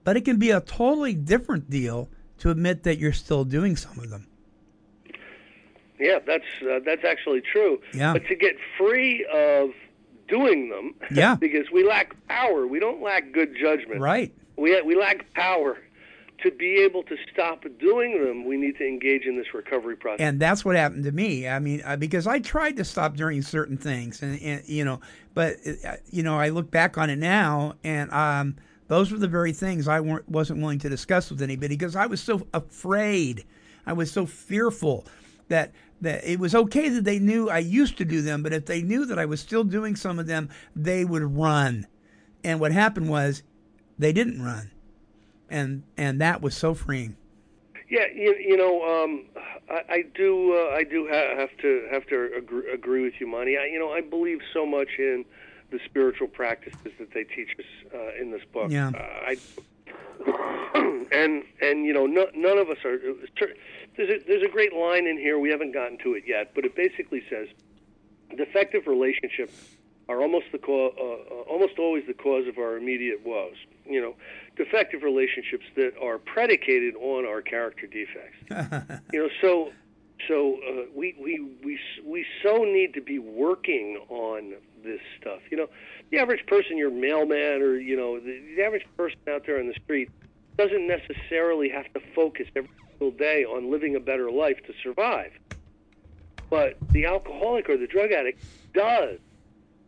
[0.05, 3.99] but it can be a totally different deal to admit that you're still doing some
[3.99, 4.27] of them.
[5.99, 7.81] Yeah, that's uh, that's actually true.
[7.93, 8.13] Yeah.
[8.13, 9.71] But to get free of
[10.29, 10.95] doing them.
[11.11, 11.37] Yeah.
[11.37, 12.67] because we lack power.
[12.67, 14.01] We don't lack good judgment.
[14.01, 14.33] Right.
[14.57, 15.79] We we lack power.
[16.43, 20.21] To be able to stop doing them, we need to engage in this recovery process.
[20.21, 21.49] And that's what happened to me.
[21.49, 25.01] I mean, uh, because I tried to stop doing certain things, and, and you know,
[25.33, 25.57] but
[25.87, 28.57] uh, you know, I look back on it now, and um,
[28.89, 32.07] those were the very things I weren't wasn't willing to discuss with anybody because I
[32.07, 33.45] was so afraid.
[33.87, 35.07] I was so fearful
[35.49, 35.73] that
[36.05, 38.83] that it was okay that they knew I used to do them, but if they
[38.83, 41.87] knew that I was still doing some of them, they would run.
[42.43, 43.43] And what happened was
[43.99, 44.71] they didn't run.
[45.51, 47.17] And and that was so freeing.
[47.89, 49.25] Yeah, you, you know, um,
[49.71, 50.55] I, I do.
[50.55, 53.57] Uh, I do ha- have to have to agree, agree with you, Monty.
[53.59, 55.25] I, you know, I believe so much in
[55.71, 58.71] the spiritual practices that they teach us uh, in this book.
[58.71, 58.89] Yeah.
[58.89, 59.37] Uh, I,
[61.13, 62.99] and and you know, no, none of us are.
[63.97, 65.39] There's a, there's a great line in here.
[65.39, 67.49] We haven't gotten to it yet, but it basically says,
[68.37, 69.55] defective relationships
[70.09, 73.57] are almost the co- uh, uh, almost always the cause of our immediate woes.
[73.87, 74.15] You know,
[74.57, 79.01] defective relationships that are predicated on our character defects.
[79.13, 79.73] you know, so
[80.29, 85.41] so uh, we we we we so need to be working on this stuff.
[85.51, 85.67] You know,
[86.11, 89.69] the average person, your mailman, or you know, the, the average person out there on
[89.69, 90.11] the street
[90.57, 95.33] doesn't necessarily have to focus every single day on living a better life to survive.
[96.51, 98.43] But the alcoholic or the drug addict
[98.75, 99.19] does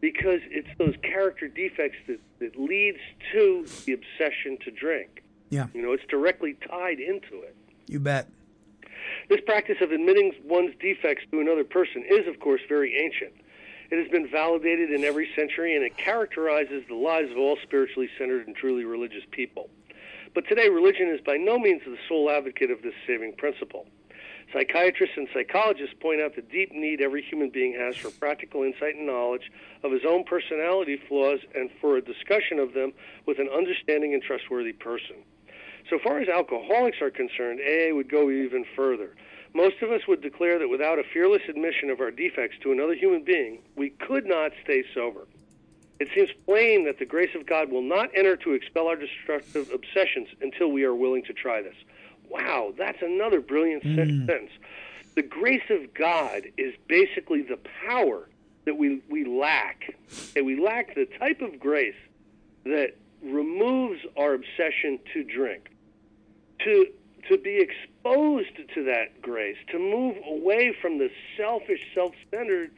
[0.00, 2.98] because it's those character defects that, that leads
[3.32, 5.22] to the obsession to drink.
[5.50, 5.66] Yeah.
[5.74, 7.56] You know, it's directly tied into it.
[7.86, 8.28] You bet.
[9.28, 13.32] This practice of admitting one's defects to another person is, of course, very ancient.
[13.90, 18.08] It has been validated in every century, and it characterizes the lives of all spiritually
[18.18, 19.70] centered and truly religious people.
[20.36, 23.86] But today, religion is by no means the sole advocate of this saving principle.
[24.52, 28.96] Psychiatrists and psychologists point out the deep need every human being has for practical insight
[28.96, 29.50] and knowledge
[29.82, 32.92] of his own personality flaws and for a discussion of them
[33.24, 35.16] with an understanding and trustworthy person.
[35.88, 39.16] So far as alcoholics are concerned, AA would go even further.
[39.54, 42.94] Most of us would declare that without a fearless admission of our defects to another
[42.94, 45.26] human being, we could not stay sober.
[45.98, 49.70] It seems plain that the grace of God will not enter to expel our destructive
[49.72, 51.76] obsessions until we are willing to try this.
[52.28, 54.50] Wow, that's another brilliant sentence.
[55.14, 58.28] The grace of God is basically the power
[58.66, 59.96] that we, we lack.
[60.34, 61.94] And we lack the type of grace
[62.64, 65.70] that removes our obsession to drink.
[66.64, 66.86] To,
[67.28, 72.72] to be exposed to that grace, to move away from the selfish, self centered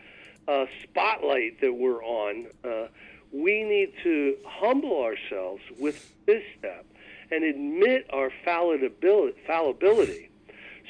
[0.47, 2.87] uh, spotlight that we're on, uh,
[3.33, 6.87] we need to humble ourselves with this step
[7.31, 10.31] and admit our fallibility,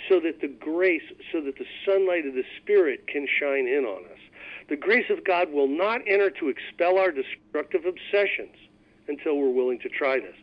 [0.09, 4.05] so that the grace, so that the sunlight of the Spirit can shine in on
[4.05, 4.18] us.
[4.68, 8.55] The grace of God will not enter to expel our destructive obsessions
[9.09, 10.37] until we're willing to try this.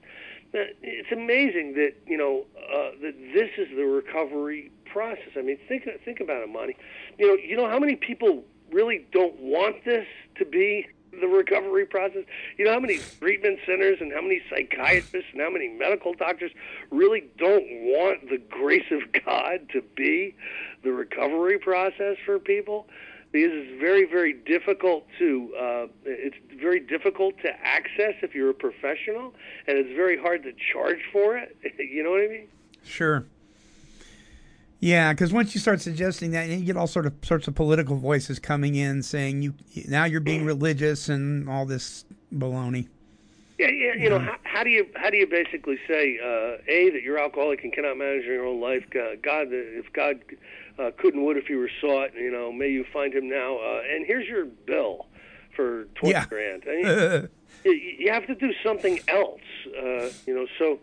[0.82, 5.32] It's amazing that you know uh, that this is the recovery process.
[5.38, 6.78] I mean, think think about it, Monty.
[7.18, 10.88] You know, you know how many people really don't want this to be
[11.20, 12.24] the recovery process.
[12.58, 16.52] You know how many treatment centers and how many psychiatrists and how many medical doctors
[16.92, 20.36] really don't want the grace of God to be
[20.84, 22.88] the recovery process for people?
[23.32, 28.54] Because it's very, very difficult to uh, it's very difficult to access if you're a
[28.54, 29.34] professional,
[29.68, 31.56] and it's very hard to charge for it.
[31.78, 32.48] you know what I mean?
[32.84, 33.26] Sure.
[34.86, 37.96] Yeah, because once you start suggesting that, you get all sort of sorts of political
[37.96, 39.56] voices coming in saying you
[39.88, 42.88] now you're being religious and all this baloney.
[43.58, 43.96] Yeah, yeah.
[43.96, 47.18] You know, how, how do you how do you basically say uh, a that you're
[47.18, 48.84] alcoholic and cannot manage your own life?
[48.92, 50.18] God, if God
[50.78, 53.58] uh, couldn't would if you were sought, you know, may you find him now.
[53.58, 55.08] Uh, and here's your bill
[55.56, 56.28] for twenty Yeah.
[56.28, 56.62] grand.
[56.68, 57.30] I mean,
[57.64, 59.42] you, you have to do something else.
[59.68, 60.78] Uh, you know, so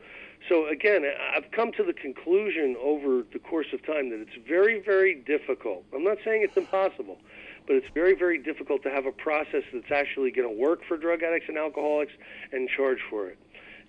[0.48, 4.80] so again, I've come to the conclusion over the course of time that it's very,
[4.80, 5.84] very difficult.
[5.94, 7.18] I'm not saying it's impossible,
[7.66, 10.96] but it's very, very difficult to have a process that's actually going to work for
[10.96, 12.12] drug addicts and alcoholics
[12.52, 13.38] and charge for it.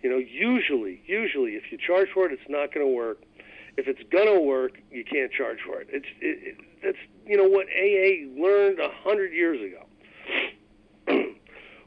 [0.01, 3.21] You know, usually, usually, if you charge for it, it's not going to work.
[3.77, 5.87] If it's going to work, you can't charge for it.
[5.91, 9.85] It's it, it, that's you know what AA learned a hundred years ago.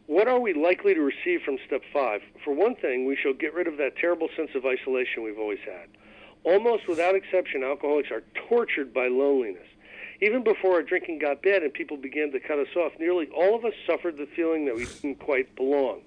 [0.07, 2.23] What are we likely to receive from step five?
[2.45, 5.59] For one thing, we shall get rid of that terrible sense of isolation we've always
[5.65, 5.89] had.
[6.45, 9.67] Almost without exception, alcoholics are tortured by loneliness.
[10.23, 13.57] Even before our drinking got bad and people began to cut us off, nearly all
[13.57, 16.03] of us suffered the feeling that we didn't quite belong.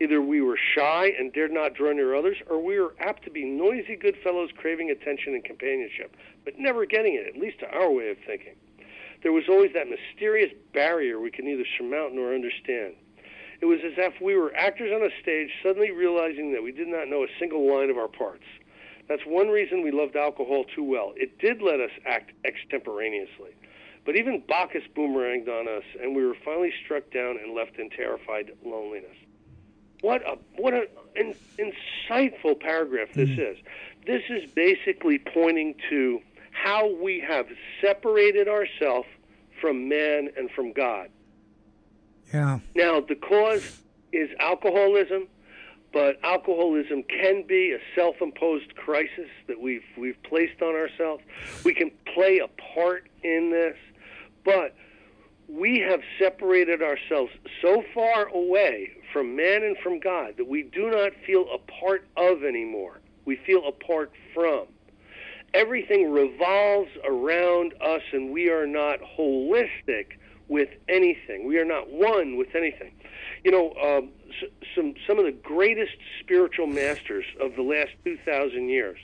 [0.00, 3.30] Either we were shy and dared not draw near others, or we were apt to
[3.30, 7.70] be noisy good fellows craving attention and companionship, but never getting it, at least to
[7.70, 8.54] our way of thinking.
[9.22, 12.94] There was always that mysterious barrier we could neither surmount nor understand.
[13.64, 16.86] It was as if we were actors on a stage suddenly realizing that we did
[16.86, 18.44] not know a single line of our parts.
[19.08, 21.14] That's one reason we loved alcohol too well.
[21.16, 23.56] It did let us act extemporaneously.
[24.04, 27.88] But even Bacchus boomeranged on us, and we were finally struck down and left in
[27.88, 29.16] terrified loneliness.
[30.02, 30.86] What a what an
[31.16, 33.40] in, insightful paragraph this hmm.
[33.40, 33.56] is.
[34.06, 37.46] This is basically pointing to how we have
[37.80, 39.08] separated ourselves
[39.58, 41.08] from man and from God.
[42.34, 42.58] Yeah.
[42.74, 43.80] Now, the cause
[44.12, 45.28] is alcoholism.
[45.92, 51.22] but alcoholism can be a self-imposed crisis that we've we've placed on ourselves.
[51.64, 53.76] We can play a part in this,
[54.44, 54.74] but
[55.48, 57.30] we have separated ourselves
[57.62, 62.04] so far away from man and from God that we do not feel a part
[62.16, 63.00] of anymore.
[63.24, 64.66] We feel apart from.
[65.54, 70.18] Everything revolves around us, and we are not holistic
[70.48, 71.46] with anything.
[71.46, 72.92] We are not one with anything.
[73.44, 78.18] You know, um, s- some some of the greatest spiritual masters of the last two
[78.24, 78.98] thousand years.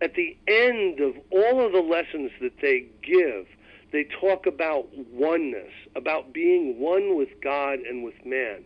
[0.00, 3.46] At the end of all of the lessons that they give,
[3.92, 8.64] they talk about oneness, about being one with God and with man.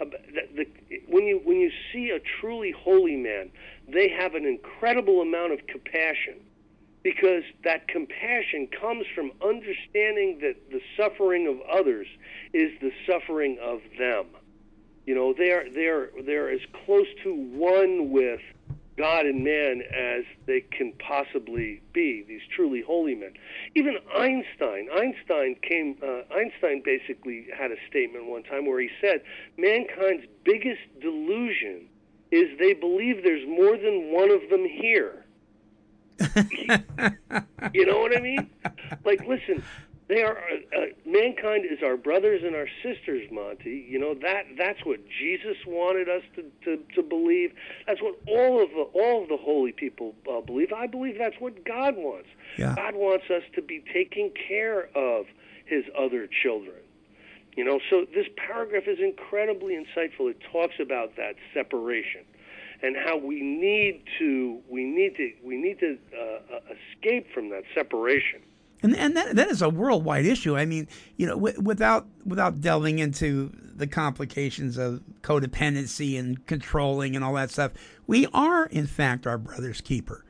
[0.00, 3.50] Uh, the, the, when you when you see a truly holy man,
[3.88, 6.34] they have an incredible amount of compassion
[7.02, 12.06] because that compassion comes from understanding that the suffering of others
[12.52, 14.26] is the suffering of them.
[15.06, 18.40] You know, they're they're they're as close to one with
[18.98, 22.24] God and man as they can possibly be.
[22.26, 23.32] These truly holy men.
[23.74, 24.88] Even Einstein.
[24.92, 25.96] Einstein came.
[26.02, 29.22] Uh, Einstein basically had a statement one time where he said,
[29.56, 31.88] "Mankind's biggest delusion
[32.30, 35.24] is they believe there's more than one of them here."
[37.72, 38.50] you know what I mean?
[39.04, 39.62] Like, listen,
[40.08, 43.86] they are uh, uh, mankind is our brothers and our sisters, Monty.
[43.88, 47.52] You know that that's what Jesus wanted us to, to, to believe.
[47.86, 50.72] That's what all of the all of the holy people uh, believe.
[50.72, 52.28] I believe that's what God wants.
[52.56, 52.74] Yeah.
[52.74, 55.26] God wants us to be taking care of
[55.66, 56.76] His other children.
[57.54, 60.30] You know, so this paragraph is incredibly insightful.
[60.30, 62.22] It talks about that separation
[62.82, 66.60] and how we need to we need to we need to uh, uh,
[66.94, 68.40] escape from that separation.
[68.82, 70.56] And and that that is a worldwide issue.
[70.56, 77.16] I mean, you know, w- without without delving into the complications of codependency and controlling
[77.16, 77.72] and all that stuff,
[78.06, 80.24] we are in fact our brother's keeper.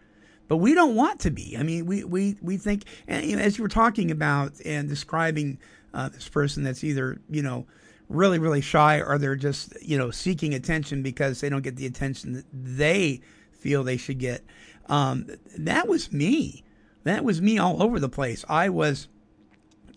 [0.49, 1.57] But we don't want to be.
[1.59, 4.89] I mean, we we we think, and you know, as you were talking about and
[4.89, 5.59] describing
[5.93, 7.67] uh, this person that's either you know
[8.09, 11.87] really really shy or they're just you know seeking attention because they don't get the
[11.87, 13.21] attention that they
[13.53, 14.43] feel they should get.
[14.87, 15.27] Um,
[15.59, 16.65] that was me
[17.09, 18.45] that was me all over the place.
[18.49, 19.09] I was,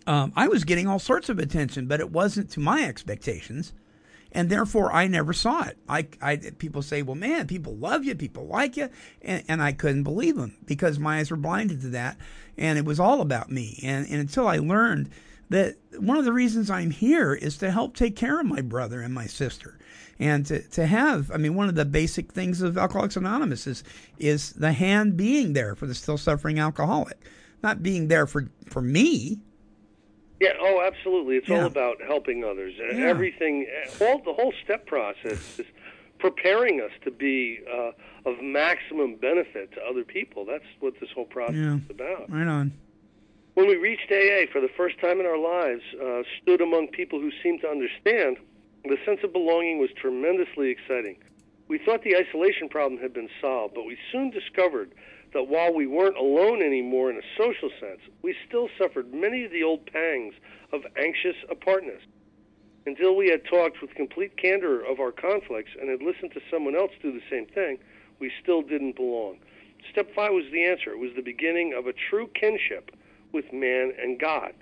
[0.07, 3.73] um, I was getting all sorts of attention, but it wasn't to my expectations,
[4.31, 5.77] and therefore I never saw it.
[5.89, 8.89] I, I people say, well, man, people love you, people like you,
[9.21, 12.17] and, and I couldn't believe them because my eyes were blinded to that,
[12.57, 13.79] and it was all about me.
[13.83, 15.09] And, and until I learned
[15.51, 19.01] that one of the reasons I'm here is to help take care of my brother
[19.01, 19.77] and my sister
[20.19, 23.83] and to, to have i mean one of the basic things of alcoholics anonymous is
[24.19, 27.17] is the hand being there for the still suffering alcoholic
[27.63, 29.39] not being there for for me
[30.39, 31.35] Yeah, oh, absolutely.
[31.37, 31.59] It's Yeah.
[31.61, 32.73] all about helping others.
[32.77, 33.05] Yeah.
[33.13, 33.67] Everything,
[33.99, 35.67] all the whole step process is
[36.17, 37.91] preparing us to be uh,
[38.29, 40.43] of maximum benefit to other people.
[40.45, 41.75] That's what this whole process Yeah.
[41.75, 42.29] is about.
[42.31, 42.71] right on
[43.53, 47.19] When we reached AA for the first time in our lives, uh, stood among people
[47.19, 48.37] who seemed to understand,
[48.85, 51.17] the sense of belonging was tremendously exciting.
[51.67, 54.93] We thought the isolation problem had been solved, but we soon discovered
[55.33, 59.51] that while we weren't alone anymore in a social sense, we still suffered many of
[59.51, 60.33] the old pangs
[60.71, 62.01] of anxious apartness.
[62.85, 66.75] Until we had talked with complete candor of our conflicts and had listened to someone
[66.75, 67.79] else do the same thing,
[68.19, 69.39] we still didn't belong.
[69.91, 70.91] Step five was the answer.
[70.91, 72.91] It was the beginning of a true kinship
[73.31, 74.53] with man and God.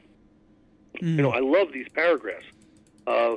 [1.01, 2.45] You know, I love these paragraphs.
[3.07, 3.35] Uh,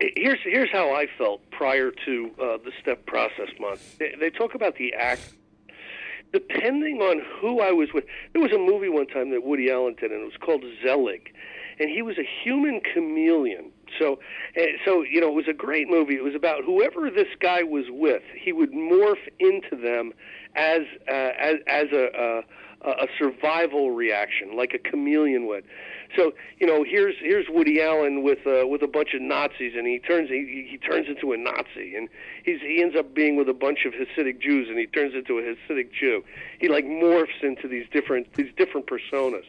[0.00, 3.82] here's here's how I felt prior to uh, the step process Monty.
[3.98, 5.34] They, they talk about the act.
[6.32, 8.04] Depending on who I was with,
[8.34, 11.32] there was a movie one time that Woody Allen did, and it was called Zelig,
[11.80, 13.70] and he was a human chameleon.
[13.98, 14.18] So,
[14.54, 16.16] uh, so you know, it was a great movie.
[16.16, 20.12] It was about whoever this guy was with, he would morph into them
[20.54, 22.42] as uh, as as a, a
[22.82, 25.64] a survival reaction, like a chameleon would.
[26.16, 29.86] So, you know, here's here's Woody Allen with uh, with a bunch of Nazis, and
[29.86, 32.08] he turns he, he turns into a Nazi, and
[32.44, 35.38] he's he ends up being with a bunch of Hasidic Jews, and he turns into
[35.38, 36.24] a Hasidic Jew.
[36.60, 39.44] He like morphs into these different these different personas.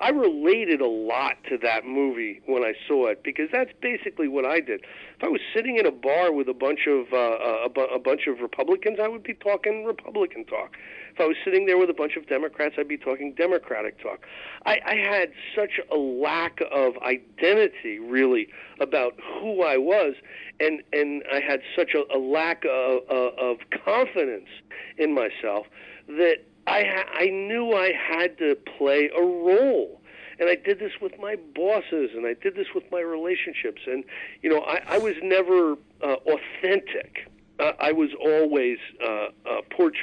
[0.00, 4.44] I related a lot to that movie when I saw it because that's basically what
[4.44, 4.80] I did.
[5.16, 7.98] If I was sitting in a bar with a bunch of uh, a, bu- a
[7.98, 10.76] bunch of Republicans, I would be talking Republican talk.
[11.12, 14.24] If I was sitting there with a bunch of Democrats, I'd be talking Democratic talk.
[14.64, 18.48] I, I had such a lack of identity, really,
[18.80, 20.14] about who I was,
[20.60, 24.48] and and I had such a, a lack of, of, of confidence
[24.96, 25.66] in myself
[26.06, 26.36] that
[26.68, 30.00] I ha- I knew I had to play a role.
[30.40, 34.04] And I did this with my bosses, and I did this with my relationships, and
[34.40, 37.28] you know, I, I was never uh, authentic.
[37.58, 39.96] uh, I was always uh, uh, port-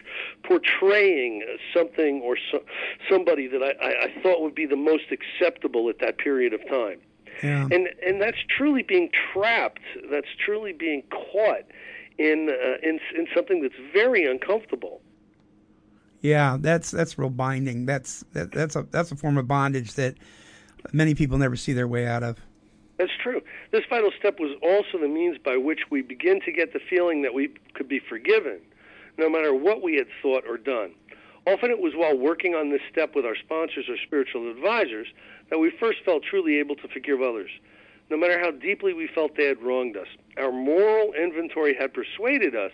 [0.44, 1.44] portraying
[1.74, 2.66] something or so-
[3.10, 6.68] somebody that I, I, I thought would be the most acceptable at that period of
[6.68, 7.00] time.
[7.44, 7.68] Yeah.
[7.72, 9.82] And and that's truly being trapped.
[10.10, 11.66] That's truly being caught
[12.18, 15.02] in uh, in in something that's very uncomfortable.
[16.26, 17.86] Yeah, that's that's real binding.
[17.86, 20.16] That's that, that's a that's a form of bondage that
[20.92, 22.40] many people never see their way out of.
[22.98, 23.42] That's true.
[23.72, 27.22] This final step was also the means by which we begin to get the feeling
[27.22, 28.60] that we could be forgiven,
[29.20, 30.96] no matter what we had thought or done.
[31.46, 35.08] Often it was while working on this step with our sponsors or spiritual advisors
[35.52, 37.52] that we first felt truly able to forgive others,
[38.10, 40.08] no matter how deeply we felt they had wronged us.
[40.38, 42.72] Our moral inventory had persuaded us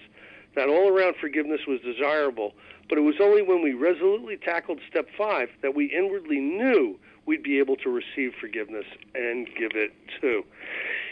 [0.56, 2.54] that all around forgiveness was desirable,
[2.90, 7.44] but it was only when we resolutely tackled step five that we inwardly knew we'd
[7.44, 8.86] be able to receive forgiveness
[9.16, 10.44] and give it too.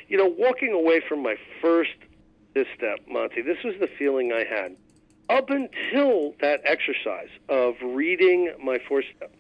[0.08, 1.96] You know, walking away from my first
[2.54, 4.76] this step, Monty, this was the feeling I had
[5.30, 9.32] up until that exercise of reading my four step.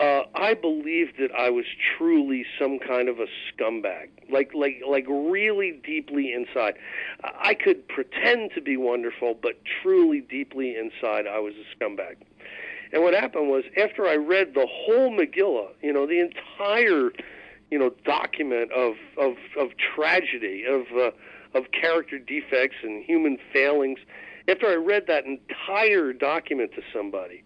[0.00, 1.66] Uh, I believed that I was
[1.96, 6.74] truly some kind of a scumbag, like like like really deeply inside.
[7.22, 12.16] I could pretend to be wonderful, but truly deeply inside, I was a scumbag.
[12.92, 17.12] And what happened was, after I read the whole Megillah, you know, the entire,
[17.70, 21.10] you know, document of of, of tragedy, of uh,
[21.56, 24.00] of character defects and human failings,
[24.48, 27.44] after I read that entire document to somebody,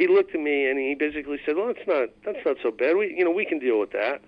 [0.00, 2.96] he looked at me and he basically said, "Well, that's not that's not so bad.
[2.96, 4.22] We you know we can deal with that."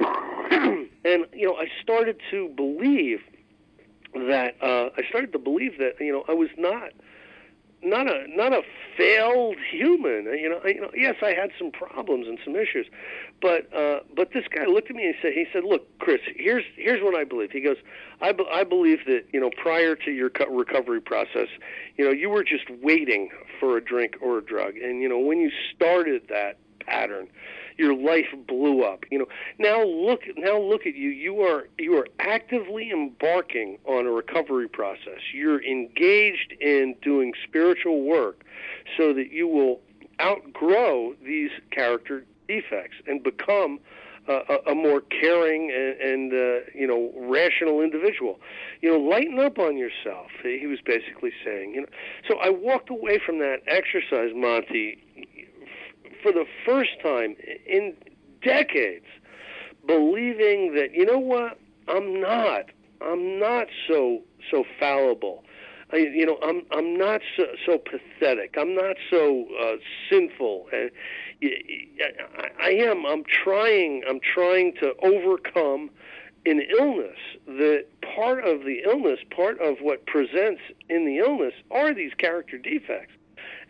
[1.04, 3.20] and you know, I started to believe
[4.14, 6.92] that uh, I started to believe that you know I was not
[7.82, 8.62] not a not a
[8.96, 10.24] failed human.
[10.24, 10.90] You know, you know.
[10.94, 12.86] Yes, I had some problems and some issues,
[13.40, 16.64] but uh, but this guy looked at me and said, he said, "Look, Chris, here's
[16.76, 17.78] here's what I believe." He goes,
[18.20, 21.48] "I be, I believe that you know prior to your co- recovery process,
[21.96, 25.18] you know, you were just waiting for a drink or a drug, and you know
[25.18, 27.28] when you started that pattern."
[27.78, 29.04] Your life blew up.
[29.10, 29.26] You know,
[29.58, 31.10] now look now look at you.
[31.10, 35.20] You are you are actively embarking on a recovery process.
[35.34, 38.44] You're engaged in doing spiritual work
[38.96, 39.80] so that you will
[40.20, 43.80] outgrow these character defects and become
[44.28, 48.38] uh, a, a more caring and, and uh, you know rational individual.
[48.80, 50.28] You know, lighten up on yourself.
[50.42, 51.74] He was basically saying.
[51.74, 51.86] You know,
[52.28, 54.98] so I walked away from that exercise, Monty,
[56.22, 57.94] for the first time in
[58.42, 59.06] decades,
[59.86, 61.58] believing that you know what,
[61.88, 62.66] I'm not,
[63.00, 65.44] I'm not so so fallible.
[65.92, 68.54] I, you know, I'm I'm not so, so pathetic.
[68.58, 69.76] I'm not so uh,
[70.10, 70.68] sinful.
[70.72, 70.90] And
[71.42, 73.04] I, I am.
[73.04, 74.02] I'm trying.
[74.08, 75.90] I'm trying to overcome
[76.46, 77.18] an illness.
[77.46, 82.56] That part of the illness, part of what presents in the illness, are these character
[82.56, 83.12] defects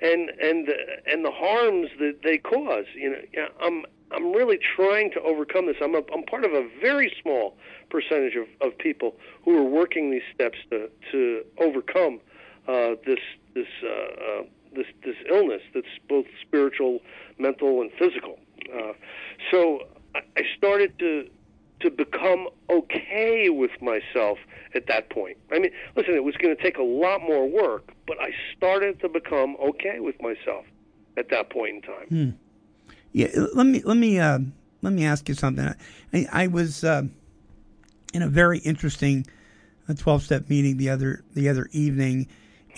[0.03, 0.69] and and
[1.07, 2.87] and the harms that they cause.
[2.95, 5.77] You know, I'm I'm really trying to overcome this.
[5.83, 7.57] I'm a, I'm part of a very small
[7.91, 12.21] percentage of, of people who are working these steps to to overcome
[12.69, 13.21] uh, this
[13.55, 14.43] this uh, uh,
[14.75, 17.01] this this illness that's both spiritual,
[17.39, 18.39] mental, and physical.
[18.75, 18.93] Uh,
[19.51, 19.81] so
[20.15, 21.29] I started to
[21.83, 24.39] to become okay with myself
[24.75, 25.37] at that point.
[25.51, 29.01] I mean, listen, it was going to take a lot more work, but I started
[29.01, 30.65] to become okay with myself
[31.17, 32.07] at that point in time.
[32.09, 32.31] Hmm.
[33.13, 34.39] Yeah, let me let me uh,
[34.81, 35.75] let me ask you something.
[36.15, 37.03] I, I was uh,
[38.15, 39.27] in a very interesting
[39.99, 42.27] twelve step meeting the other the other evening,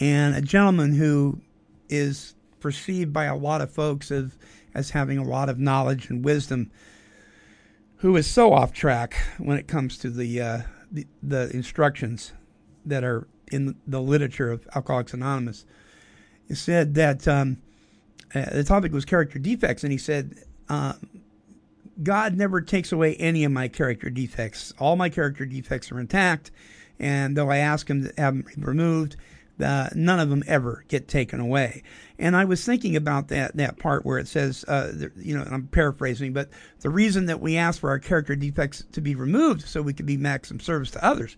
[0.00, 1.40] and a gentleman who
[1.88, 4.36] is perceived by a lot of folks as
[4.74, 6.70] as having a lot of knowledge and wisdom,
[7.98, 10.58] who is so off track when it comes to the uh,
[10.90, 12.32] the, the instructions
[12.84, 15.64] that are in the literature of Alcoholics Anonymous.
[16.48, 17.58] He said that um,
[18.34, 20.34] uh, the topic was character defects, and he said,
[20.68, 20.94] uh,
[22.02, 24.72] God never takes away any of my character defects.
[24.78, 26.50] All my character defects are intact,
[26.98, 29.16] and though I ask Him to have them removed,
[29.62, 31.82] uh, none of them ever get taken away.
[32.18, 35.66] And I was thinking about that that part where it says, uh, you know, I'm
[35.68, 36.48] paraphrasing, but
[36.80, 40.06] the reason that we ask for our character defects to be removed so we can
[40.06, 41.36] be maximum service to others.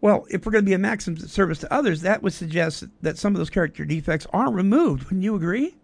[0.00, 3.18] Well, if we're going to be a maximum service to others, that would suggest that
[3.18, 5.04] some of those character defects are removed.
[5.04, 5.74] Wouldn't you agree?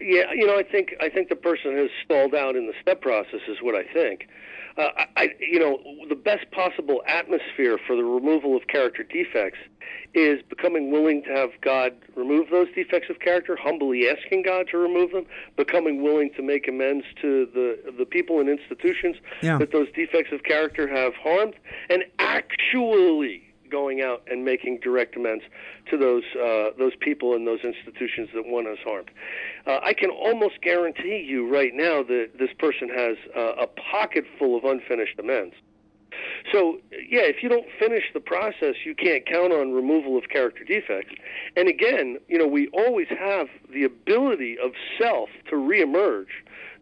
[0.00, 3.00] Yeah, you know, I think I think the person has stalled out in the step
[3.00, 4.28] process is what I think.
[4.78, 9.58] Uh, I, you know, the best possible atmosphere for the removal of character defects
[10.14, 14.78] is becoming willing to have God remove those defects of character, humbly asking God to
[14.78, 15.26] remove them,
[15.56, 19.58] becoming willing to make amends to the the people and institutions yeah.
[19.58, 21.54] that those defects of character have harmed,
[21.90, 25.44] and actually going out and making direct amends
[25.90, 29.10] to those uh, those people and those institutions that one has harmed.
[29.66, 34.24] Uh, I can almost guarantee you right now that this person has uh, a pocket
[34.38, 35.54] full of unfinished amends.
[36.52, 40.64] So, yeah, if you don't finish the process, you can't count on removal of character
[40.64, 41.14] defects.
[41.56, 46.26] And again, you know, we always have the ability of self to reemerge.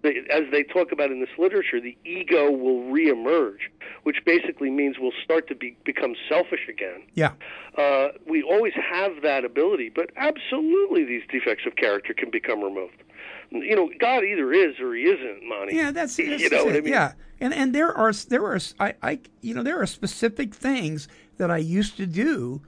[0.07, 3.69] As they talk about in this literature, the ego will reemerge,
[4.05, 7.03] which basically means we'll start to be, become selfish again.
[7.15, 7.33] Yeah.
[7.77, 13.03] Uh, we always have that ability, but absolutely these defects of character can become removed.
[13.51, 15.77] You know, God either is or he isn't, Monty.
[15.77, 16.93] Yeah, that's, that's you know what I mean.
[16.93, 21.07] Yeah, and and there are there are I, I you know there are specific things
[21.37, 22.63] that I used to do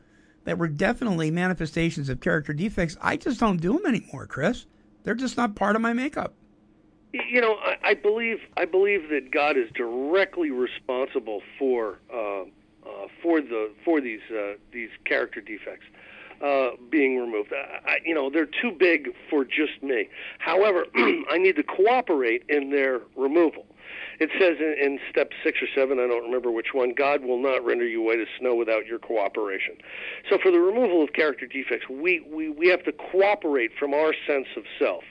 [0.44, 2.96] that were definitely manifestations of character defects.
[3.00, 4.66] I just don't do them anymore, Chris.
[5.02, 6.34] They're just not part of my makeup.
[7.12, 12.44] You know, I, I believe I believe that God is directly responsible for uh, uh,
[13.22, 15.86] for the for these uh, these character defects
[16.44, 17.52] uh, being removed.
[17.52, 20.08] I, I, you know, they're too big for just me.
[20.38, 20.86] However,
[21.30, 23.66] I need to cooperate in their removal.
[24.20, 27.40] It says in, in step six or seven, I don't remember which one, God will
[27.40, 29.76] not render you white as snow without your cooperation.
[30.28, 34.14] So for the removal of character defects, we, we, we have to cooperate from our
[34.26, 35.04] sense of self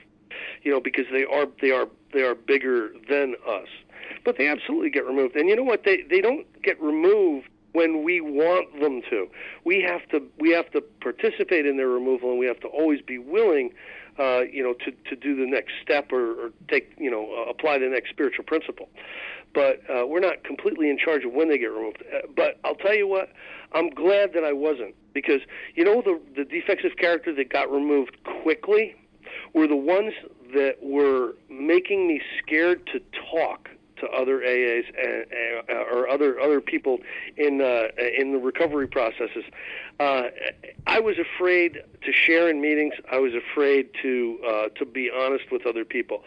[0.64, 3.68] you know, because they are they are they are bigger than us.
[4.24, 5.36] But they absolutely get removed.
[5.36, 5.84] And you know what?
[5.84, 7.48] They they don't get removed
[7.78, 9.28] when we want them to.
[9.64, 13.02] We have to we have to participate in their removal, and we have to always
[13.02, 13.72] be willing,
[14.18, 17.50] uh, you know, to to do the next step or, or take you know uh,
[17.50, 18.90] apply the next spiritual principle.
[19.54, 22.04] But uh, we're not completely in charge of when they get removed.
[22.14, 23.30] Uh, but I'll tell you what,
[23.74, 25.42] I'm glad that I wasn't because
[25.76, 28.96] you know the the defects of character that got removed quickly
[29.54, 30.14] were the ones
[30.54, 33.70] that were making me scared to talk
[34.00, 35.26] to other AAs and,
[35.70, 37.00] uh, or other other people
[37.36, 37.88] in uh,
[38.18, 39.44] in the recovery processes.
[40.00, 40.24] Uh,
[40.86, 42.94] I was afraid to share in meetings.
[43.12, 46.24] I was afraid to uh, to be honest with other people,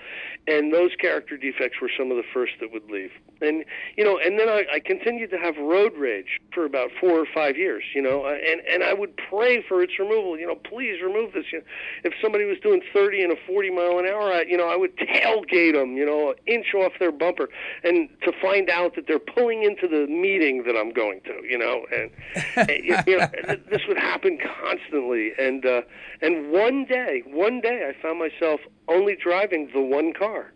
[0.47, 3.13] and those character defects were some of the first that would leave.
[3.41, 3.65] And
[3.97, 7.27] you know, and then I, I continued to have road rage for about four or
[7.33, 7.85] five years.
[7.95, 10.39] You know, uh, and and I would pray for its removal.
[10.39, 11.47] You know, please remove this.
[11.53, 11.65] You know,
[12.05, 14.77] if somebody was doing 30 and a 40 mile an hour, I, you know, I
[14.77, 15.97] would tailgate them.
[15.97, 17.49] You know, inch off their bumper,
[17.85, 21.41] and to find out that they're pulling into the meeting that I'm going to.
[21.49, 22.11] You know, and,
[22.57, 22.71] and
[23.07, 23.29] you know,
[23.61, 25.33] th- this would happen constantly.
[25.39, 25.83] And uh,
[26.21, 30.53] and one day, one day, I found myself only driving the one car,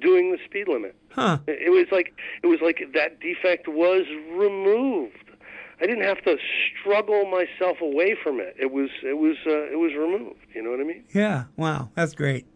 [0.00, 0.96] doing the speed limit.
[1.10, 1.38] Huh.
[1.46, 5.14] It was like it was like that defect was removed.
[5.80, 6.36] I didn't have to
[6.80, 8.56] struggle myself away from it.
[8.58, 10.40] It was it was uh, it was removed.
[10.54, 11.04] You know what I mean?
[11.14, 11.44] Yeah.
[11.56, 11.90] Wow.
[11.94, 12.46] That's great.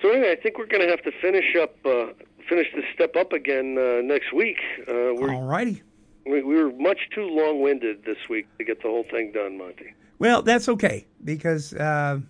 [0.00, 2.12] So anyway, I think we're going to have to finish up uh,
[2.48, 4.58] finish this step up again uh, next week.
[4.82, 5.82] Uh, we're, All righty.
[6.26, 9.58] We we were much too long winded this week to get the whole thing done,
[9.58, 9.94] Monty.
[10.18, 12.20] Well, that's okay because uh,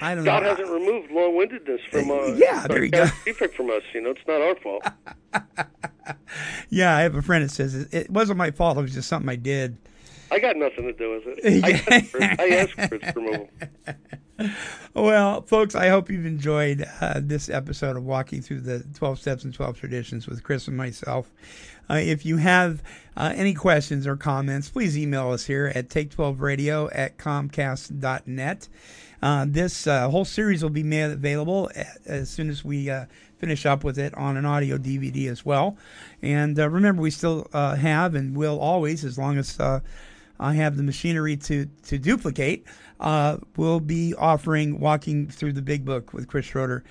[0.00, 0.30] I don't know.
[0.30, 3.06] God hasn't removed long windedness from uh, Yeah, there you go.
[3.24, 3.82] defect from us.
[3.92, 4.84] You know, it's not our fault.
[6.68, 8.76] Yeah, I have a friend that says it, it wasn't my fault.
[8.76, 9.76] It was just something I did.
[10.30, 11.64] I got nothing to do with it.
[11.64, 12.22] I asked for.
[12.22, 13.48] I asked for its removal.
[14.94, 19.44] Well, folks, I hope you've enjoyed uh, this episode of Walking Through the 12 Steps
[19.44, 21.32] and 12 Traditions with Chris and myself.
[21.88, 22.82] Uh, if you have
[23.16, 28.68] uh, any questions or comments, please email us here at take12radio at comcast.net.
[29.22, 31.70] Uh, this uh, whole series will be made available
[32.06, 33.06] as soon as we uh,
[33.38, 35.76] finish up with it on an audio DVD as well.
[36.22, 39.80] And uh, remember, we still uh, have and will always, as long as uh,
[40.38, 42.66] I have the machinery to to duplicate.
[43.00, 46.84] Uh, we'll be offering Walking Through the Big Book with Chris Schroeder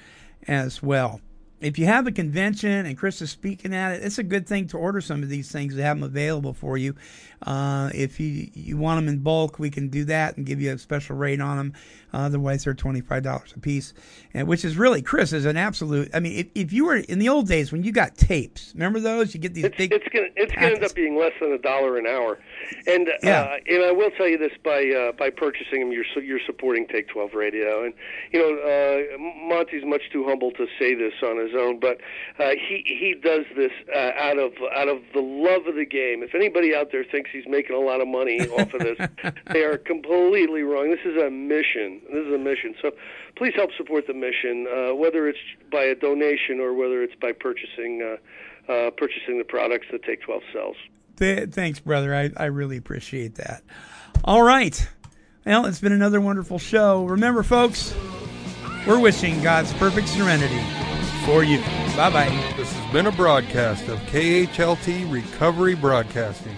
[0.48, 1.22] as well.
[1.62, 4.68] If you have a convention and Chris is speaking at it, it's a good thing
[4.68, 6.94] to order some of these things to have them available for you.
[7.42, 10.74] Uh, if you, you want them in bulk, we can do that and give you
[10.74, 11.74] a special rate on them.
[12.12, 13.94] otherwise, they're $25 a piece,
[14.34, 16.10] and, which is really, Chris, is an absolute.
[16.14, 19.00] I mean, if, if you were in the old days when you got tapes, remember
[19.00, 19.34] those?
[19.34, 19.94] You get these It's, big.
[19.94, 20.04] it's
[20.36, 22.40] it's gonna end up being less than a dollar an hour,
[22.88, 23.42] and Yeah.
[23.42, 26.88] uh, and I will tell you this by uh, by purchasing them, you're you're supporting
[26.88, 27.94] Take Twelve Radio, and
[28.32, 32.00] you know uh, Monty's much too humble to say this on his own, but
[32.40, 36.24] uh, he he does this uh, out of out of the love of the game.
[36.24, 38.98] If anybody out there thinks he's making a lot of money off of this,
[39.52, 40.90] they are completely wrong.
[40.92, 42.02] This is a mission.
[42.12, 42.76] This is a mission.
[42.82, 42.92] So
[43.36, 45.40] please help support the mission, uh, whether it's
[45.72, 48.02] by a donation or whether it's by purchasing.
[48.02, 48.18] Uh,
[48.72, 50.78] uh, purchasing the products that Take 12 sells.
[51.18, 52.14] Th- thanks, brother.
[52.14, 53.64] I, I really appreciate that.
[54.24, 54.88] All right.
[55.46, 57.06] Well, it's been another wonderful show.
[57.06, 57.94] Remember, folks,
[58.88, 60.62] we're wishing God's perfect serenity
[61.26, 61.60] for you.
[61.96, 62.54] Bye bye.
[62.58, 66.56] This has been a broadcast of KHLT Recovery Broadcasting.